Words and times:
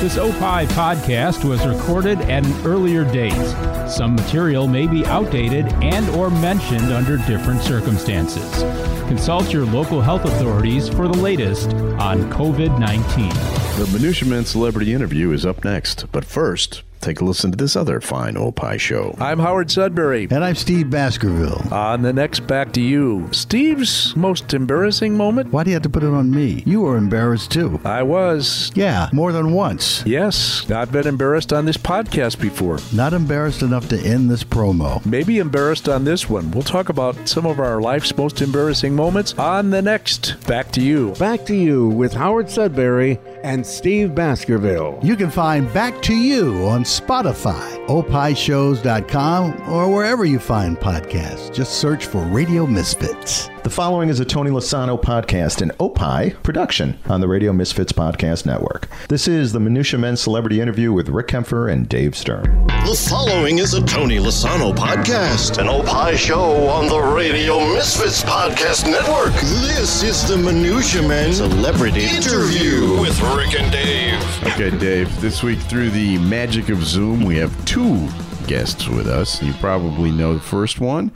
This 0.00 0.16
OPI 0.16 0.66
podcast 0.68 1.44
was 1.44 1.66
recorded 1.66 2.20
at 2.20 2.46
an 2.46 2.64
earlier 2.66 3.04
date. 3.04 3.90
Some 3.90 4.14
material 4.14 4.68
may 4.68 4.86
be 4.86 5.04
outdated 5.04 5.66
and 5.82 6.08
or 6.10 6.30
mentioned 6.30 6.92
under 6.92 7.16
different 7.26 7.62
circumstances. 7.62 8.62
Consult 9.08 9.52
your 9.52 9.66
local 9.66 10.00
health 10.00 10.24
authorities 10.24 10.88
for 10.88 11.08
the 11.08 11.18
latest 11.18 11.70
on 11.98 12.30
COVID-19. 12.30 13.84
The 13.84 13.92
Minutia 13.92 14.28
Men 14.28 14.44
celebrity 14.44 14.94
interview 14.94 15.32
is 15.32 15.44
up 15.44 15.64
next, 15.64 16.06
but 16.12 16.24
first, 16.24 16.84
take 17.00 17.20
a 17.20 17.24
listen 17.24 17.50
to 17.50 17.56
this 17.56 17.76
other 17.76 18.00
fine 18.00 18.36
Opie 18.36 18.78
show. 18.78 19.14
I'm 19.18 19.38
Howard 19.38 19.70
Sudbury. 19.70 20.28
And 20.30 20.44
I'm 20.44 20.54
Steve 20.54 20.90
Baskerville. 20.90 21.72
On 21.72 22.02
the 22.02 22.12
next 22.12 22.40
Back 22.46 22.72
to 22.72 22.80
You, 22.80 23.28
Steve's 23.32 24.14
most 24.16 24.52
embarrassing 24.54 25.16
moment? 25.16 25.52
Why 25.52 25.64
do 25.64 25.70
you 25.70 25.74
have 25.74 25.82
to 25.84 25.90
put 25.90 26.02
it 26.02 26.08
on 26.12 26.30
me? 26.30 26.62
You 26.66 26.82
were 26.82 26.96
embarrassed 26.96 27.50
too. 27.50 27.80
I 27.84 28.02
was. 28.02 28.72
Yeah, 28.74 29.08
more 29.12 29.32
than 29.32 29.52
once. 29.52 30.02
Yes, 30.06 30.70
I've 30.70 30.92
been 30.92 31.06
embarrassed 31.06 31.52
on 31.52 31.64
this 31.64 31.76
podcast 31.76 32.40
before. 32.40 32.78
Not 32.92 33.12
embarrassed 33.12 33.62
enough 33.62 33.88
to 33.88 33.98
end 33.98 34.30
this 34.30 34.44
promo. 34.44 35.04
Maybe 35.06 35.38
embarrassed 35.38 35.88
on 35.88 36.04
this 36.04 36.28
one. 36.28 36.50
We'll 36.50 36.62
talk 36.62 36.88
about 36.88 37.28
some 37.28 37.46
of 37.46 37.60
our 37.60 37.80
life's 37.80 38.16
most 38.16 38.40
embarrassing 38.40 38.94
moments 38.94 39.34
on 39.34 39.70
the 39.70 39.82
next 39.82 40.36
Back 40.46 40.72
to 40.72 40.80
You. 40.80 41.12
Back 41.18 41.46
to 41.46 41.54
You 41.54 41.88
with 41.88 42.12
Howard 42.12 42.50
Sudbury 42.50 43.18
and 43.44 43.66
Steve 43.66 44.14
Baskerville. 44.14 44.98
You 45.02 45.16
can 45.16 45.30
find 45.30 45.72
Back 45.72 46.00
to 46.02 46.14
You 46.14 46.66
on 46.66 46.84
Spotify, 46.84 47.86
opishows.com, 47.86 49.70
or 49.70 49.94
wherever 49.94 50.24
you 50.24 50.38
find 50.38 50.76
podcasts. 50.78 51.52
Just 51.52 51.74
search 51.74 52.06
for 52.06 52.22
Radio 52.24 52.66
Misfits. 52.66 53.48
The 53.68 53.74
following 53.74 54.08
is 54.08 54.18
a 54.18 54.24
Tony 54.24 54.50
Lasano 54.50 54.98
podcast 54.98 55.60
and 55.60 55.72
Opie 55.78 56.34
production 56.42 56.98
on 57.04 57.20
the 57.20 57.28
Radio 57.28 57.52
Misfits 57.52 57.92
Podcast 57.92 58.46
Network. 58.46 58.88
This 59.10 59.28
is 59.28 59.52
the 59.52 59.60
Minutia 59.60 59.98
Men 59.98 60.16
celebrity 60.16 60.62
interview 60.62 60.90
with 60.90 61.10
Rick 61.10 61.26
Kaempfer 61.26 61.70
and 61.70 61.86
Dave 61.86 62.16
Stern. 62.16 62.66
The 62.66 63.06
following 63.10 63.58
is 63.58 63.74
a 63.74 63.84
Tony 63.84 64.16
Lasano 64.16 64.74
podcast, 64.74 65.58
an 65.58 65.68
Opie 65.68 66.16
show 66.16 66.66
on 66.66 66.88
the 66.88 66.98
Radio 66.98 67.58
Misfits 67.74 68.22
Podcast 68.22 68.90
Network. 68.90 69.34
This 69.34 70.02
is 70.02 70.26
the 70.26 70.38
Minutia 70.38 71.06
Men 71.06 71.34
celebrity 71.34 72.06
interview 72.06 72.98
with 72.98 73.20
Rick 73.36 73.60
and 73.60 73.70
Dave. 73.70 74.44
Okay, 74.54 74.70
Dave, 74.78 75.20
this 75.20 75.42
week 75.42 75.58
through 75.58 75.90
the 75.90 76.16
magic 76.20 76.70
of 76.70 76.82
Zoom, 76.86 77.22
we 77.22 77.36
have 77.36 77.52
two 77.66 78.08
guests 78.46 78.88
with 78.88 79.08
us. 79.08 79.42
You 79.42 79.52
probably 79.60 80.10
know 80.10 80.32
the 80.32 80.40
first 80.40 80.80
one. 80.80 81.12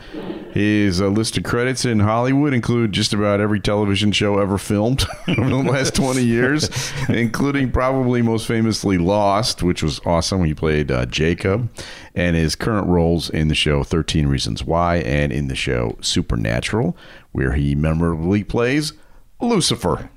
His 0.52 1.00
uh, 1.00 1.08
list 1.08 1.38
of 1.38 1.44
credits 1.44 1.86
in 1.86 2.00
Hollywood 2.00 2.52
include 2.52 2.92
just 2.92 3.14
about 3.14 3.40
every 3.40 3.58
television 3.58 4.12
show 4.12 4.38
ever 4.38 4.58
filmed 4.58 5.02
over 5.28 5.48
the 5.48 5.56
last 5.56 5.94
20 5.96 6.22
years, 6.22 6.68
including 7.08 7.72
probably 7.72 8.20
most 8.20 8.46
famously 8.46 8.98
Lost, 8.98 9.62
which 9.62 9.82
was 9.82 9.98
awesome. 10.04 10.44
He 10.44 10.52
played 10.52 10.90
uh, 10.90 11.06
Jacob, 11.06 11.70
and 12.14 12.36
his 12.36 12.54
current 12.54 12.86
roles 12.86 13.30
in 13.30 13.48
the 13.48 13.54
show 13.54 13.82
13 13.82 14.26
Reasons 14.26 14.62
Why 14.62 14.96
and 14.96 15.32
in 15.32 15.48
the 15.48 15.56
show 15.56 15.96
Supernatural, 16.02 16.94
where 17.32 17.52
he 17.52 17.74
memorably 17.74 18.44
plays 18.44 18.92
Lucifer. 19.40 20.10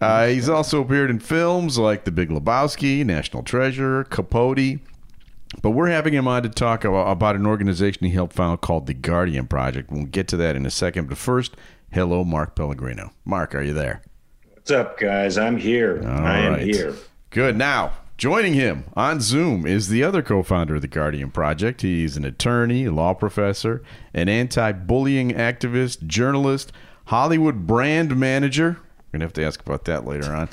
Uh, 0.00 0.28
he's 0.28 0.48
also 0.48 0.80
appeared 0.80 1.10
in 1.10 1.18
films 1.18 1.76
like 1.76 2.04
The 2.04 2.10
Big 2.10 2.30
Lebowski, 2.30 3.04
National 3.04 3.42
Treasure, 3.42 4.04
Capote. 4.04 4.80
But 5.62 5.70
we're 5.70 5.88
having 5.88 6.14
him 6.14 6.28
on 6.28 6.42
to 6.44 6.48
talk 6.48 6.84
about 6.84 7.36
an 7.36 7.46
organization 7.46 8.06
he 8.06 8.12
helped 8.12 8.34
found 8.34 8.60
called 8.60 8.86
the 8.86 8.94
Guardian 8.94 9.46
Project. 9.46 9.90
We'll 9.90 10.04
get 10.04 10.28
to 10.28 10.36
that 10.36 10.56
in 10.56 10.64
a 10.64 10.70
second. 10.70 11.08
But 11.08 11.18
first, 11.18 11.56
hello, 11.92 12.24
Mark 12.24 12.54
Pellegrino. 12.54 13.10
Mark, 13.24 13.54
are 13.54 13.62
you 13.62 13.74
there? 13.74 14.02
What's 14.54 14.70
up, 14.70 14.98
guys? 14.98 15.36
I'm 15.36 15.56
here. 15.56 16.02
All 16.04 16.24
I 16.24 16.38
am 16.38 16.60
here. 16.60 16.94
Good. 17.30 17.56
Now, 17.56 17.94
joining 18.16 18.54
him 18.54 18.84
on 18.94 19.20
Zoom 19.20 19.66
is 19.66 19.88
the 19.88 20.04
other 20.04 20.22
co 20.22 20.42
founder 20.42 20.76
of 20.76 20.82
the 20.82 20.88
Guardian 20.88 21.30
Project. 21.30 21.82
He's 21.82 22.16
an 22.16 22.24
attorney, 22.24 22.88
law 22.88 23.14
professor, 23.14 23.82
an 24.14 24.28
anti 24.28 24.70
bullying 24.72 25.30
activist, 25.30 26.06
journalist, 26.06 26.70
Hollywood 27.06 27.66
brand 27.66 28.16
manager. 28.16 28.78
We're 29.12 29.18
going 29.18 29.20
to 29.20 29.26
have 29.26 29.32
to 29.32 29.44
ask 29.44 29.60
about 29.60 29.86
that 29.86 30.06
later 30.06 30.32
on. 30.32 30.48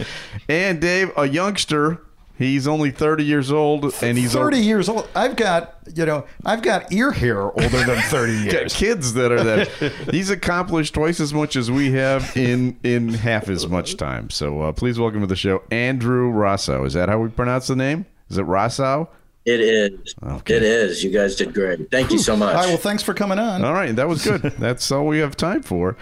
And 0.50 0.82
Dave, 0.82 1.12
a 1.16 1.28
youngster. 1.28 2.02
He's 2.38 2.68
only 2.68 2.92
30 2.92 3.24
years 3.24 3.52
old, 3.52 3.94
and 4.02 4.18
he's 4.18 4.34
30 4.34 4.60
years 4.60 4.88
old. 4.90 5.10
I've 5.16 5.36
got, 5.36 5.76
you 5.96 6.06
know, 6.06 6.26
I've 6.46 6.62
got 6.62 6.92
ear 6.94 7.12
hair 7.12 7.42
older 7.42 7.84
than 7.84 8.00
30 8.00 8.46
got 8.46 8.54
years. 8.54 8.74
kids 8.76 9.14
that 9.14 9.32
are 9.32 9.44
that. 9.44 9.68
He's 10.12 10.30
accomplished 10.30 10.94
twice 10.94 11.20
as 11.20 11.34
much 11.34 11.56
as 11.56 11.72
we 11.72 11.92
have 11.94 12.36
in 12.38 12.78
in 12.84 13.10
half 13.10 13.50
as 13.50 13.68
much 13.68 13.98
time. 13.98 14.30
So 14.30 14.62
uh, 14.62 14.72
please 14.72 15.00
welcome 15.00 15.22
to 15.22 15.28
the 15.28 15.36
show, 15.36 15.64
Andrew 15.72 16.32
Rossow. 16.32 16.86
Is 16.86 16.94
that 16.94 17.10
how 17.10 17.18
we 17.20 17.30
pronounce 17.30 17.68
the 17.68 17.76
name? 17.76 18.06
Is 18.30 18.38
it 18.38 18.46
Rossow? 18.46 19.08
It 19.46 19.62
is. 19.62 20.14
Okay. 20.22 20.58
It 20.58 20.64
is. 20.64 21.02
You 21.06 21.10
guys 21.10 21.38
did 21.38 21.54
great. 21.54 21.90
Thank 21.90 22.12
you 22.12 22.18
so 22.20 22.36
much. 22.36 22.54
All 22.54 22.62
right, 22.64 22.68
well, 22.68 22.78
thanks 22.78 23.02
for 23.02 23.14
coming 23.14 23.40
on. 23.40 23.64
All 23.64 23.72
right, 23.72 23.96
that 23.96 24.06
was 24.06 24.22
good. 24.26 24.42
That's 24.60 24.92
all 24.92 25.08
we 25.08 25.20
have 25.20 25.38
time 25.38 25.64
for. 25.64 25.96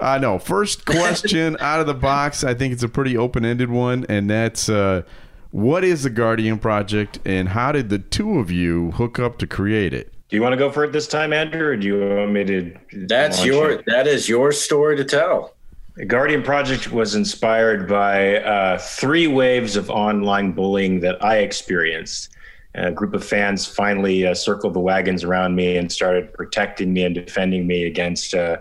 Uh, 0.00 0.16
no, 0.16 0.38
first 0.38 0.86
question 0.86 1.58
out 1.60 1.80
of 1.80 1.86
the 1.86 1.92
box. 1.94 2.42
I 2.42 2.54
think 2.54 2.72
it's 2.72 2.82
a 2.82 2.88
pretty 2.88 3.14
open 3.18 3.44
ended 3.44 3.70
one, 3.70 4.06
and 4.08 4.30
that's 4.30 4.70
uh, 4.70 5.02
what 5.50 5.84
is 5.84 6.02
the 6.02 6.10
Guardian 6.10 6.58
Project, 6.58 7.18
and 7.24 7.50
how 7.50 7.72
did 7.72 7.88
the 7.88 7.98
two 7.98 8.38
of 8.38 8.50
you 8.50 8.90
hook 8.92 9.18
up 9.18 9.38
to 9.38 9.46
create 9.46 9.92
it? 9.94 10.12
Do 10.28 10.36
you 10.36 10.42
want 10.42 10.54
to 10.54 10.56
go 10.56 10.70
for 10.70 10.84
it 10.84 10.92
this 10.92 11.06
time, 11.06 11.32
Andrew, 11.32 11.68
or 11.68 11.76
do 11.76 11.86
you 11.86 12.00
want 12.00 12.32
me 12.32 12.44
to? 12.44 12.76
That's 12.92 13.44
your. 13.44 13.70
it? 13.70 13.84
That 13.86 14.06
is 14.06 14.28
your 14.28 14.50
story 14.50 14.96
to 14.96 15.04
tell. 15.04 15.54
The 15.96 16.04
Guardian 16.04 16.42
Project 16.42 16.92
was 16.92 17.14
inspired 17.14 17.88
by 17.88 18.38
uh, 18.38 18.76
three 18.78 19.28
waves 19.28 19.76
of 19.76 19.88
online 19.88 20.52
bullying 20.52 21.00
that 21.00 21.24
I 21.24 21.38
experienced. 21.38 22.34
A 22.74 22.92
group 22.92 23.14
of 23.14 23.24
fans 23.24 23.66
finally 23.66 24.26
uh, 24.26 24.34
circled 24.34 24.74
the 24.74 24.80
wagons 24.80 25.24
around 25.24 25.54
me 25.54 25.78
and 25.78 25.90
started 25.90 26.34
protecting 26.34 26.92
me 26.92 27.04
and 27.04 27.14
defending 27.14 27.66
me 27.66 27.84
against 27.84 28.34
uh, 28.34 28.58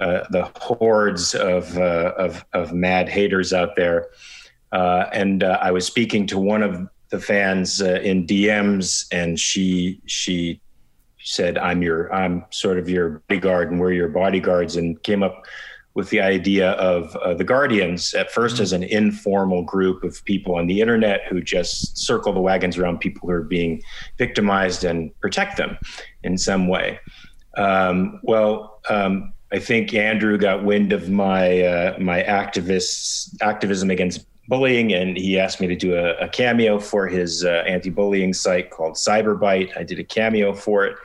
uh, 0.00 0.24
the 0.30 0.50
hordes 0.56 1.36
of, 1.36 1.78
uh, 1.78 2.12
of, 2.18 2.44
of 2.52 2.72
mad 2.72 3.08
haters 3.08 3.52
out 3.52 3.76
there. 3.76 4.08
Uh, 4.74 5.08
and 5.12 5.44
uh, 5.44 5.56
I 5.62 5.70
was 5.70 5.86
speaking 5.86 6.26
to 6.26 6.38
one 6.38 6.62
of 6.62 6.88
the 7.10 7.20
fans 7.20 7.80
uh, 7.80 8.00
in 8.02 8.26
DMs, 8.26 9.06
and 9.12 9.38
she 9.38 10.00
she 10.06 10.60
said, 11.20 11.56
"I'm 11.58 11.80
your 11.80 12.12
I'm 12.12 12.44
sort 12.50 12.80
of 12.80 12.88
your 12.88 13.22
bodyguard, 13.28 13.70
and 13.70 13.80
we're 13.80 13.92
your 13.92 14.08
bodyguards," 14.08 14.74
and 14.74 15.00
came 15.04 15.22
up 15.22 15.44
with 15.94 16.10
the 16.10 16.20
idea 16.20 16.72
of 16.72 17.14
uh, 17.16 17.34
the 17.34 17.44
Guardians 17.44 18.14
at 18.14 18.32
first 18.32 18.58
as 18.58 18.72
an 18.72 18.82
informal 18.82 19.62
group 19.62 20.02
of 20.02 20.24
people 20.24 20.56
on 20.56 20.66
the 20.66 20.80
internet 20.80 21.20
who 21.28 21.40
just 21.40 21.96
circle 21.96 22.32
the 22.32 22.40
wagons 22.40 22.76
around 22.76 22.98
people 22.98 23.28
who 23.28 23.32
are 23.32 23.44
being 23.44 23.80
victimized 24.18 24.82
and 24.82 25.16
protect 25.20 25.56
them 25.56 25.78
in 26.24 26.36
some 26.36 26.66
way. 26.66 26.98
Um, 27.56 28.18
well, 28.24 28.80
um, 28.90 29.34
I 29.52 29.60
think 29.60 29.94
Andrew 29.94 30.36
got 30.36 30.64
wind 30.64 30.92
of 30.92 31.08
my 31.08 31.62
uh, 31.62 31.96
my 32.00 32.24
activists 32.24 33.32
activism 33.40 33.88
against 33.88 34.26
bullying, 34.48 34.92
and 34.92 35.16
he 35.16 35.38
asked 35.38 35.60
me 35.60 35.66
to 35.66 35.76
do 35.76 35.94
a, 35.94 36.14
a 36.18 36.28
cameo 36.28 36.78
for 36.78 37.06
his 37.06 37.44
uh, 37.44 37.64
anti-bullying 37.66 38.32
site 38.32 38.70
called 38.70 38.94
Cyberbite. 38.94 39.76
I 39.76 39.82
did 39.82 39.98
a 39.98 40.04
cameo 40.04 40.52
for 40.52 40.84
it. 40.84 40.96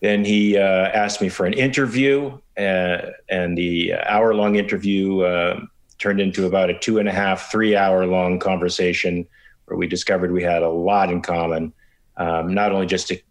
Then 0.00 0.24
he 0.24 0.56
uh, 0.56 0.88
asked 0.88 1.20
me 1.20 1.28
for 1.28 1.46
an 1.46 1.52
interview, 1.52 2.38
uh, 2.56 2.98
and 3.28 3.56
the 3.56 3.94
hour-long 3.94 4.56
interview 4.56 5.20
uh, 5.20 5.60
turned 5.98 6.20
into 6.20 6.46
about 6.46 6.70
a 6.70 6.78
two 6.78 6.98
and 6.98 7.08
a 7.08 7.12
half, 7.12 7.50
three-hour-long 7.50 8.38
conversation 8.38 9.26
where 9.66 9.76
we 9.76 9.86
discovered 9.86 10.32
we 10.32 10.42
had 10.42 10.62
a 10.62 10.68
lot 10.68 11.10
in 11.10 11.20
common, 11.20 11.72
um, 12.16 12.54
not 12.54 12.72
only 12.72 12.86
just 12.86 13.10
a, 13.10 13.22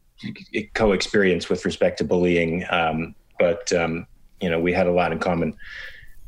a 0.54 0.64
co-experience 0.74 1.50
with 1.50 1.66
respect 1.66 1.98
to 1.98 2.04
bullying, 2.04 2.66
um, 2.70 3.16
but 3.40 3.72
um, 3.74 4.06
you 4.40 4.50
know 4.50 4.60
we 4.60 4.72
had 4.72 4.88
a 4.88 4.92
lot 4.92 5.12
in 5.12 5.20
common 5.20 5.56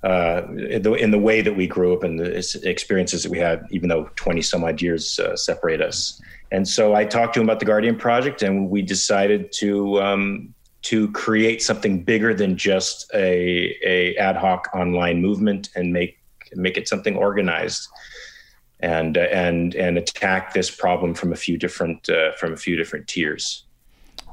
uh, 0.04 0.42
in, 0.70 0.82
the, 0.82 0.94
in 0.94 1.12
the 1.12 1.20
way 1.20 1.42
that 1.42 1.56
we 1.56 1.68
grew 1.68 1.94
up 1.94 2.04
and 2.04 2.20
the 2.20 2.62
experiences 2.64 3.24
that 3.24 3.30
we 3.30 3.38
had, 3.38 3.66
even 3.70 3.88
though 3.90 4.10
20 4.16 4.42
some 4.42 4.64
odd 4.64 4.82
years 4.82 5.20
uh, 5.20 5.36
separate 5.36 5.82
us. 5.82 6.22
And 6.52 6.68
so 6.68 6.96
I 6.96 7.06
talked 7.06 7.34
to 7.36 7.40
him 7.40 7.46
about 7.46 7.59
the 7.59 7.66
Guardian 7.66 7.96
Project, 7.96 8.42
and 8.42 8.70
we 8.70 8.82
decided 8.82 9.52
to 9.53 10.02
um, 10.02 10.53
to 10.84 11.12
create 11.12 11.62
something 11.62 12.03
bigger 12.03 12.34
than 12.34 12.58
just 12.58 13.09
a, 13.14 13.78
a 13.86 14.16
ad 14.18 14.36
hoc 14.36 14.68
online 14.74 15.22
movement 15.22 15.70
and 15.76 15.94
make 15.94 16.18
make 16.54 16.78
it 16.78 16.88
something 16.88 17.16
organized 17.16 17.88
and 18.82 19.18
uh, 19.18 19.22
and 19.32 19.76
and 19.76 19.97
attack 19.97 20.54
this 20.54 20.70
problem 20.70 21.14
from 21.14 21.32
a 21.32 21.36
few 21.36 21.58
different 21.58 22.09
uh, 22.09 22.34
from 22.34 22.54
a 22.54 22.58
few 22.58 22.76
different 22.76 23.08
tiers. 23.08 23.64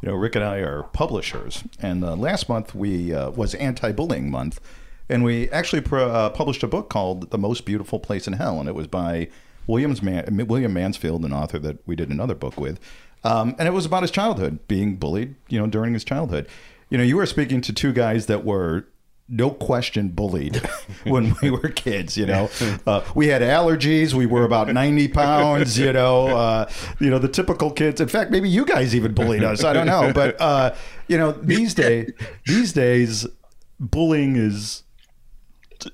You 0.03 0.11
know, 0.11 0.14
Rick 0.14 0.37
and 0.37 0.44
I 0.44 0.59
are 0.59 0.85
publishers, 0.85 1.64
and 1.81 2.05
uh, 2.05 2.14
last 2.17 2.49
month 2.49 2.75
we 2.75 3.12
uh, 3.12 3.31
was 3.31 3.55
anti-bullying 3.55 4.31
month, 4.31 4.61
and 5.08 5.25
we 5.25 5.49
actually 5.50 5.81
pro- 5.82 6.10
uh, 6.10 6.31
published 6.31 6.62
a 6.62 6.66
book 6.69 6.88
called 6.88 7.31
"The 7.31 7.38
Most 7.38 7.64
Beautiful 7.64 7.99
Place 7.99 8.26
in 8.26 8.34
Hell," 8.34 8.60
and 8.60 8.69
it 8.69 8.75
was 8.75 8.87
by 8.87 9.28
Williams 9.66 10.02
Man- 10.02 10.46
William 10.49 10.72
Mansfield, 10.72 11.25
an 11.25 11.32
author 11.32 11.58
that 11.58 11.78
we 11.87 11.96
did 11.96 12.10
another 12.10 12.34
book 12.34 12.58
with, 12.58 12.78
um, 13.25 13.55
and 13.58 13.69
it 13.69 13.72
was 13.72 13.87
about 13.87 14.02
his 14.02 14.10
childhood, 14.10 14.58
being 14.69 14.96
bullied, 14.96 15.34
you 15.49 15.58
know, 15.58 15.66
during 15.66 15.94
his 15.94 16.05
childhood. 16.05 16.49
You 16.90 16.99
know, 16.99 17.05
you 17.05 17.16
were 17.16 17.26
speaking 17.26 17.60
to 17.62 17.72
two 17.72 17.93
guys 17.93 18.26
that 18.26 18.44
were 18.44 18.87
no 19.28 19.50
question 19.50 20.08
bullied 20.08 20.56
when 21.05 21.34
we 21.43 21.50
were 21.50 21.69
kids. 21.69 22.16
You 22.16 22.26
know, 22.26 22.50
uh, 22.87 23.02
we 23.14 23.28
had 23.28 23.43
allergies. 23.43 24.14
We 24.14 24.25
were 24.26 24.44
about 24.44 24.69
ninety 24.69 25.08
pounds. 25.08 25.78
You 25.78 25.93
know, 25.93 26.28
uh, 26.28 26.70
you 26.99 27.11
know 27.11 27.19
the 27.19 27.28
typical 27.28 27.70
kids. 27.70 28.00
In 28.00 28.08
fact, 28.08 28.31
maybe 28.31 28.49
you 28.49 28.64
guys 28.64 28.94
even 28.94 29.12
bullied 29.12 29.44
us. 29.44 29.64
I 29.64 29.72
don't 29.72 29.87
know, 29.87 30.12
but 30.14 30.40
uh, 30.40 30.75
you 31.08 31.19
know, 31.19 31.32
these 31.32 31.75
days, 31.75 32.11
these 32.46 32.72
days, 32.72 33.26
bullying 33.78 34.37
is 34.37 34.82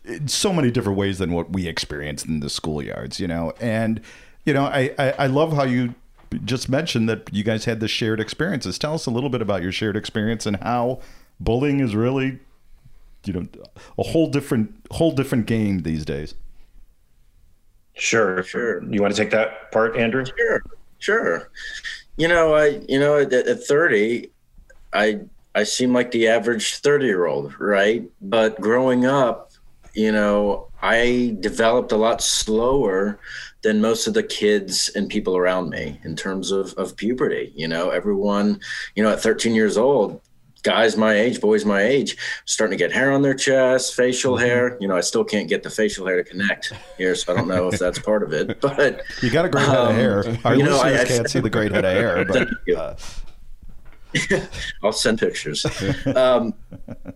in 0.04 0.28
so 0.28 0.52
many 0.52 0.70
different 0.70 0.98
ways 0.98 1.19
than 1.19 1.32
what 1.32 1.50
we 1.50 1.66
experienced 1.66 2.26
in 2.26 2.40
the 2.40 2.46
schoolyards. 2.46 3.19
You 3.19 3.28
know, 3.28 3.52
and 3.60 4.00
you 4.44 4.52
know, 4.52 4.64
I, 4.64 4.94
I, 4.98 5.10
I 5.10 5.26
love 5.26 5.52
how 5.52 5.64
you 5.64 5.94
just 6.44 6.69
mentioned 6.69 7.08
that 7.08 7.28
you 7.32 7.44
guys 7.44 7.64
had 7.64 7.81
the 7.81 7.88
shared 7.88 8.20
experiences. 8.20 8.78
Tell 8.78 8.94
us 8.94 9.06
a 9.06 9.10
little 9.10 9.31
bit 9.31 9.42
about 9.42 9.62
your 9.62 9.72
shared 9.72 9.96
experience 9.96 10.46
and 10.46 10.56
how 10.56 11.00
bullying 11.40 11.81
is 11.81 11.94
really, 11.94 12.40
you 13.25 13.32
know, 13.32 13.46
a 13.98 14.02
whole 14.02 14.28
different 14.28 14.75
whole 14.90 15.12
different 15.12 15.46
game 15.46 15.81
these 15.82 16.04
days. 16.04 16.34
Sure, 17.94 18.42
sure. 18.42 18.82
You 18.84 19.00
want 19.00 19.14
to 19.14 19.22
take 19.22 19.31
that 19.31 19.70
part, 19.70 19.96
Andrew? 19.96 20.25
Sure, 20.25 20.62
sure. 20.98 21.50
You 22.16 22.28
know, 22.28 22.54
I 22.54 22.81
you 22.88 22.98
know 22.98 23.19
at, 23.19 23.32
at 23.32 23.64
thirty, 23.64 24.31
I 24.92 25.20
I 25.54 25.62
seem 25.62 25.92
like 25.92 26.10
the 26.10 26.28
average 26.28 26.76
thirty 26.76 27.06
year 27.06 27.26
old, 27.26 27.58
right? 27.60 28.02
But 28.20 28.60
growing 28.60 29.06
up, 29.06 29.52
you 29.94 30.12
know, 30.12 30.69
I 30.82 31.37
developed 31.41 31.93
a 31.93 31.96
lot 31.96 32.20
slower 32.23 33.19
than 33.62 33.81
most 33.81 34.06
of 34.06 34.14
the 34.14 34.23
kids 34.23 34.91
and 34.94 35.08
people 35.08 35.37
around 35.37 35.70
me 35.70 36.00
in 36.05 36.17
terms 36.17 36.50
of, 36.50 36.75
of 36.75 36.96
puberty. 36.96 37.52
You 37.56 37.69
know, 37.69 37.91
everyone, 37.91 38.61
you 38.94 39.02
know, 39.02 39.11
at 39.11 39.20
13 39.20 39.55
years 39.55 39.79
old, 39.79 40.20
guys 40.62 40.96
my 40.96 41.14
age, 41.14 41.41
boys 41.41 41.64
my 41.64 41.82
age, 41.82 42.17
starting 42.46 42.76
to 42.76 42.82
get 42.82 42.93
hair 42.93 43.12
on 43.12 43.23
their 43.23 43.35
chest, 43.35 43.94
facial 43.94 44.35
Mm-hmm. 44.37 44.44
hair. 44.44 44.76
You 44.81 44.88
know, 44.88 44.96
I 44.96 45.00
still 45.00 45.25
can't 45.25 45.49
get 45.49 45.62
the 45.62 45.70
facial 45.70 46.06
hair 46.06 46.23
to 46.23 46.25
connect 46.29 46.73
here, 46.99 47.14
so 47.14 47.32
I 47.32 47.37
don't 47.37 47.49
know 47.49 47.69
if 47.69 47.79
that's 47.79 47.99
part 47.99 48.23
of 48.23 48.32
it. 48.32 48.61
But 48.61 49.02
You 49.23 49.31
got 49.31 49.44
a 49.44 49.49
great 49.49 49.64
head 49.67 49.76
of 49.79 49.88
um, 49.88 49.94
hair. 49.94 50.25
Our 50.44 50.55
you 50.56 50.62
know, 50.64 50.73
listeners 50.73 50.99
I- 50.99 51.02
I- 51.02 51.05
can't 51.06 51.31
see 51.31 51.41
the 51.41 51.50
great 51.50 51.73
head 51.73 51.85
of 51.85 51.93
hair, 51.94 52.25
but 52.29 52.49
uh, 52.76 52.94
I'll 54.82 54.93
send 54.93 55.19
pictures. 55.19 55.64
Um, 56.14 56.55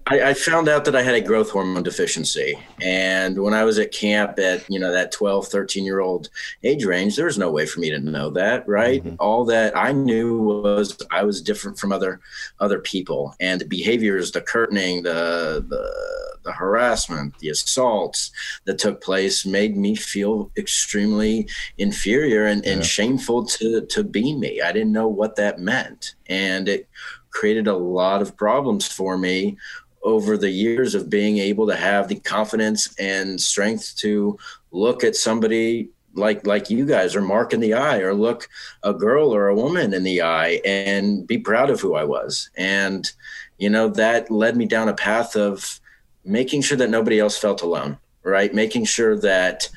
I, 0.07 0.31
I 0.31 0.35
found 0.35 0.69
out 0.69 0.85
that 0.87 0.97
I 0.97 1.03
had 1.03 1.15
a 1.15 1.21
growth 1.21 1.51
hormone 1.51 1.83
deficiency. 1.83 2.59
And 2.81 3.41
when 3.41 3.55
I 3.55 3.65
was 3.65 3.79
at 3.79 3.93
camp 3.93 4.39
at, 4.39 4.69
you 4.69 4.79
know, 4.79 4.91
that 4.93 5.13
12, 5.13 5.47
13 5.49 5.85
year 5.85 6.01
old 6.01 6.31
age 6.65 6.85
range, 6.85 7.17
there 7.17 7.27
was 7.27 7.39
no 7.39 7.51
way 7.51 7.67
for 7.67 7.81
me 7.81 7.91
to 7.91 7.99
know 7.99 8.31
that, 8.31 8.67
right? 8.69 9.05
All 9.19 9.45
that 9.47 9.77
I 9.77 9.93
knew 9.93 10.43
was 10.43 10.97
I 11.11 11.23
was 11.23 11.43
different 11.43 11.79
from 11.79 11.93
other 11.93 12.21
other 12.61 12.79
people. 12.81 13.35
And 13.41 13.61
the 13.61 13.67
behaviors, 13.67 14.33
the 14.33 14.41
curtaining, 14.41 15.03
the 15.03 15.65
the, 15.69 16.38
the 16.49 16.55
harassment, 16.55 17.39
the 17.41 17.51
assaults 17.51 18.33
that 18.65 18.79
took 18.79 19.03
place 19.03 19.45
made 19.45 19.77
me 19.77 19.95
feel 19.95 20.51
extremely 20.57 21.47
inferior 21.77 22.47
and, 22.47 22.65
and 22.65 22.85
shameful 22.85 23.45
to 23.45 23.83
to 23.83 24.03
be 24.03 24.35
me. 24.35 24.63
I 24.63 24.73
didn't 24.73 24.93
know 24.93 25.09
what 25.09 25.37
that 25.37 25.61
meant. 25.61 26.15
And 26.27 26.67
it 26.67 26.89
created 27.29 27.67
a 27.67 27.77
lot 27.77 28.23
of 28.23 28.35
problems 28.35 28.89
for 28.89 29.19
me 29.19 29.59
over 30.03 30.39
the 30.39 30.51
years 30.51 30.95
of 30.95 31.11
being 31.11 31.37
able 31.37 31.67
to 31.67 31.77
have 31.77 32.09
the 32.09 32.19
confidence 32.21 32.95
and 32.99 33.39
strength 33.39 33.95
to 33.97 34.39
look 34.71 35.05
at 35.05 35.17
somebody 35.17 35.91
like 36.15 36.47
like 36.47 36.71
you 36.71 36.87
guys 36.87 37.15
or 37.15 37.21
mark 37.21 37.53
in 37.53 37.61
the 37.61 37.75
eye 37.75 37.99
or 37.99 38.15
look 38.15 38.49
a 38.83 38.95
girl 38.95 39.35
or 39.35 39.49
a 39.49 39.55
woman 39.55 39.93
in 39.93 40.03
the 40.03 40.23
eye 40.23 40.63
and 40.65 41.27
be 41.27 41.37
proud 41.37 41.69
of 41.69 41.79
who 41.79 41.95
I 41.95 42.05
was. 42.05 42.49
And 42.57 43.13
you 43.59 43.69
know 43.69 43.91
that 43.91 44.31
led 44.31 44.57
me 44.57 44.65
down 44.65 44.89
a 44.89 44.95
path 44.95 45.37
of 45.37 45.79
making 46.25 46.63
sure 46.63 46.77
that 46.77 46.91
nobody 46.91 47.19
else 47.19 47.39
felt 47.39 47.63
alone, 47.63 47.99
right? 48.23 48.53
Making 48.53 48.85
sure 48.85 49.19
that 49.21 49.69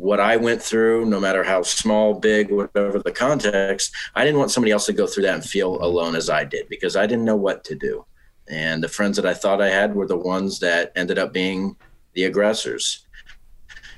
what 0.00 0.18
I 0.18 0.36
went 0.36 0.62
through, 0.62 1.04
no 1.06 1.20
matter 1.20 1.44
how 1.44 1.62
small, 1.62 2.14
big, 2.14 2.50
whatever 2.50 2.98
the 3.00 3.12
context, 3.12 3.94
I 4.14 4.24
didn't 4.24 4.38
want 4.38 4.50
somebody 4.50 4.72
else 4.72 4.86
to 4.86 4.94
go 4.94 5.06
through 5.06 5.24
that 5.24 5.34
and 5.34 5.44
feel 5.44 5.82
alone 5.84 6.16
as 6.16 6.30
I 6.30 6.44
did 6.44 6.68
because 6.70 6.96
I 6.96 7.06
didn't 7.06 7.26
know 7.26 7.36
what 7.36 7.64
to 7.64 7.74
do. 7.74 8.06
And 8.48 8.82
the 8.82 8.88
friends 8.88 9.16
that 9.16 9.26
I 9.26 9.34
thought 9.34 9.60
I 9.60 9.68
had 9.68 9.94
were 9.94 10.06
the 10.06 10.16
ones 10.16 10.58
that 10.60 10.92
ended 10.96 11.18
up 11.18 11.32
being 11.32 11.76
the 12.14 12.24
aggressors. 12.24 13.06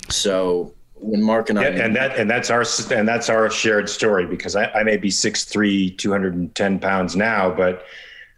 So 0.09 0.73
when 0.95 1.23
Mark 1.23 1.49
and 1.49 1.57
I, 1.57 1.69
Yeah, 1.69 1.85
and 1.85 1.95
that 1.95 2.17
and 2.17 2.29
that's 2.29 2.49
our 2.49 2.65
and 2.91 3.07
that's 3.07 3.29
our 3.29 3.49
shared 3.49 3.89
story 3.89 4.25
because 4.25 4.55
I, 4.55 4.65
I 4.71 4.83
may 4.83 4.97
be 4.97 5.09
6'3", 5.09 5.97
210 5.97 6.79
pounds 6.79 7.15
now, 7.15 7.49
but 7.49 7.85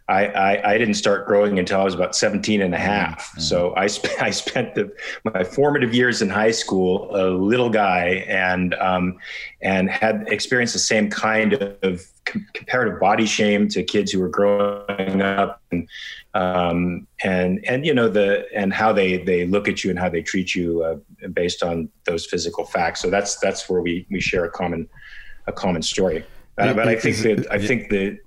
I, 0.08 0.26
I, 0.26 0.72
I 0.74 0.78
didn't 0.78 0.94
start 0.94 1.26
growing 1.26 1.58
until 1.58 1.80
I 1.80 1.84
was 1.84 1.94
about 1.94 2.14
17 2.14 2.62
and 2.62 2.72
a 2.72 2.78
half. 2.78 3.36
So 3.40 3.74
I, 3.76 3.88
sp- 3.90 4.14
I 4.20 4.30
spent 4.30 4.74
the, 4.76 4.92
my 5.24 5.42
formative 5.42 5.92
years 5.92 6.22
in 6.22 6.28
high 6.28 6.52
school, 6.52 7.08
a 7.16 7.30
little 7.30 7.70
guy, 7.70 8.24
and 8.28 8.74
um, 8.74 9.18
and 9.62 9.90
had 9.90 10.28
experienced 10.28 10.74
the 10.74 10.80
same 10.80 11.10
kind 11.10 11.54
of 11.82 12.06
com- 12.24 12.46
comparative 12.54 13.00
body 13.00 13.26
shame 13.26 13.66
to 13.68 13.82
kids 13.82 14.12
who 14.12 14.20
were 14.20 14.28
growing 14.28 15.22
up, 15.22 15.60
and 15.72 15.88
um, 16.34 17.08
and 17.24 17.64
and 17.66 17.84
you 17.84 17.92
know 17.92 18.08
the 18.08 18.46
and 18.54 18.72
how 18.72 18.92
they 18.92 19.18
they 19.18 19.44
look 19.44 19.66
at 19.66 19.82
you 19.82 19.90
and 19.90 19.98
how 19.98 20.08
they 20.08 20.22
treat 20.22 20.54
you 20.54 20.84
uh, 20.84 21.28
based 21.28 21.64
on 21.64 21.88
those 22.04 22.26
physical 22.26 22.64
facts. 22.64 23.00
So 23.02 23.10
that's 23.10 23.36
that's 23.40 23.68
where 23.68 23.80
we 23.80 24.06
we 24.08 24.20
share 24.20 24.44
a 24.44 24.50
common 24.50 24.88
a 25.48 25.52
common 25.52 25.82
story. 25.82 26.24
Uh, 26.58 26.74
but 26.74 26.86
I 26.86 26.94
think 26.94 27.16
that 27.18 27.50
I 27.50 27.58
think 27.58 27.90
that. 27.90 28.18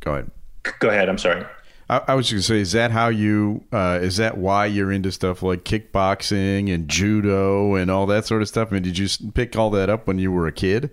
Go 0.00 0.12
ahead. 0.12 0.30
Go 0.78 0.88
ahead. 0.88 1.08
I'm 1.08 1.18
sorry. 1.18 1.44
I, 1.90 2.00
I 2.08 2.14
was 2.14 2.28
just 2.28 2.48
gonna 2.48 2.58
say, 2.58 2.60
is 2.62 2.72
that 2.72 2.90
how 2.90 3.08
you? 3.08 3.64
Uh, 3.72 3.98
is 4.00 4.16
that 4.18 4.38
why 4.38 4.66
you're 4.66 4.92
into 4.92 5.10
stuff 5.12 5.42
like 5.42 5.64
kickboxing 5.64 6.72
and 6.72 6.88
judo 6.88 7.74
and 7.74 7.90
all 7.90 8.06
that 8.06 8.26
sort 8.26 8.42
of 8.42 8.48
stuff? 8.48 8.68
I 8.70 8.74
mean, 8.74 8.82
did 8.82 8.98
you 8.98 9.08
pick 9.34 9.56
all 9.56 9.70
that 9.70 9.90
up 9.90 10.06
when 10.06 10.18
you 10.18 10.30
were 10.32 10.46
a 10.46 10.52
kid? 10.52 10.90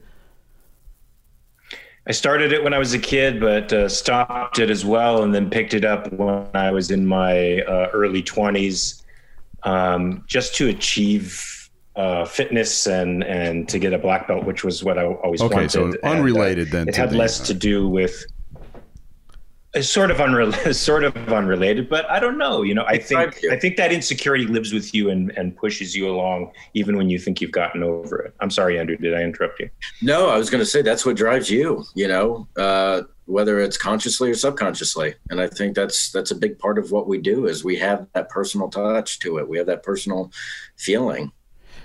I 2.07 2.11
started 2.11 2.51
it 2.51 2.63
when 2.63 2.73
I 2.73 2.79
was 2.79 2.93
a 2.93 2.99
kid, 2.99 3.39
but 3.39 3.71
uh, 3.71 3.87
stopped 3.87 4.57
it 4.57 4.71
as 4.71 4.83
well, 4.83 5.21
and 5.21 5.33
then 5.35 5.49
picked 5.49 5.75
it 5.75 5.85
up 5.85 6.11
when 6.11 6.47
I 6.55 6.71
was 6.71 6.89
in 6.89 7.05
my 7.05 7.59
uh, 7.61 7.89
early 7.93 8.23
20s, 8.23 9.03
um, 9.61 10.23
just 10.25 10.55
to 10.55 10.69
achieve 10.69 11.69
uh, 11.95 12.25
fitness 12.25 12.87
and 12.87 13.23
and 13.23 13.69
to 13.69 13.77
get 13.77 13.93
a 13.93 13.99
black 13.99 14.27
belt, 14.27 14.45
which 14.45 14.63
was 14.63 14.83
what 14.83 14.97
I 14.97 15.05
always 15.05 15.41
Okay, 15.41 15.53
wanted. 15.53 15.71
so 15.71 15.85
And, 15.85 15.95
uh, 16.03 16.07
unrelated 16.07 16.71
then 16.71 16.87
It 16.89 16.93
to 16.95 17.01
had 17.01 17.11
the- 17.11 17.17
less 17.17 17.39
to 17.41 17.53
do 17.53 17.87
with. 17.87 18.25
It's 19.75 19.89
sort 19.89 20.09
of 20.09 20.19
unrelated, 20.19 20.75
sort 20.75 21.03
of 21.03 21.15
unrelated, 21.31 21.89
but 21.89 22.09
I 22.09 22.19
don't 22.19 22.37
know. 22.37 22.63
You 22.63 22.73
know, 22.73 22.85
I 22.87 22.97
think 22.97 23.43
I 23.51 23.57
think 23.57 23.77
that 23.77 23.91
insecurity 23.91 24.45
lives 24.45 24.73
with 24.73 24.93
you 24.95 25.09
and, 25.11 25.31
and 25.37 25.55
pushes 25.55 25.95
you 25.95 26.09
along, 26.09 26.51
even 26.73 26.97
when 26.97 27.09
you 27.09 27.19
think 27.19 27.39
you've 27.39 27.51
gotten 27.51 27.83
over 27.83 28.19
it. 28.19 28.33
I'm 28.39 28.49
sorry, 28.49 28.79
Andrew. 28.79 28.97
Did 28.97 29.13
I 29.13 29.21
interrupt 29.21 29.59
you? 29.59 29.69
No, 30.01 30.29
I 30.29 30.37
was 30.37 30.49
going 30.49 30.61
to 30.61 30.65
say 30.65 30.81
that's 30.81 31.05
what 31.05 31.15
drives 31.15 31.51
you. 31.51 31.85
You 31.93 32.07
know, 32.07 32.47
uh, 32.57 33.03
whether 33.25 33.59
it's 33.59 33.77
consciously 33.77 34.31
or 34.31 34.35
subconsciously, 34.35 35.13
and 35.29 35.39
I 35.39 35.47
think 35.47 35.75
that's 35.75 36.11
that's 36.11 36.31
a 36.31 36.35
big 36.35 36.57
part 36.57 36.79
of 36.79 36.91
what 36.91 37.07
we 37.07 37.19
do 37.19 37.45
is 37.45 37.63
we 37.63 37.75
have 37.77 38.07
that 38.13 38.29
personal 38.29 38.69
touch 38.69 39.19
to 39.19 39.37
it. 39.37 39.47
We 39.47 39.59
have 39.59 39.67
that 39.67 39.83
personal 39.83 40.31
feeling. 40.77 41.31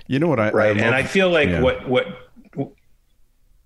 You 0.07 0.17
know 0.17 0.27
what 0.27 0.39
I 0.39 0.49
right, 0.49 0.75
and 0.75 0.95
I 0.95 1.03
feel 1.03 1.29
like 1.29 1.49
yeah. 1.49 1.61
what 1.61 1.87
what 1.87 2.24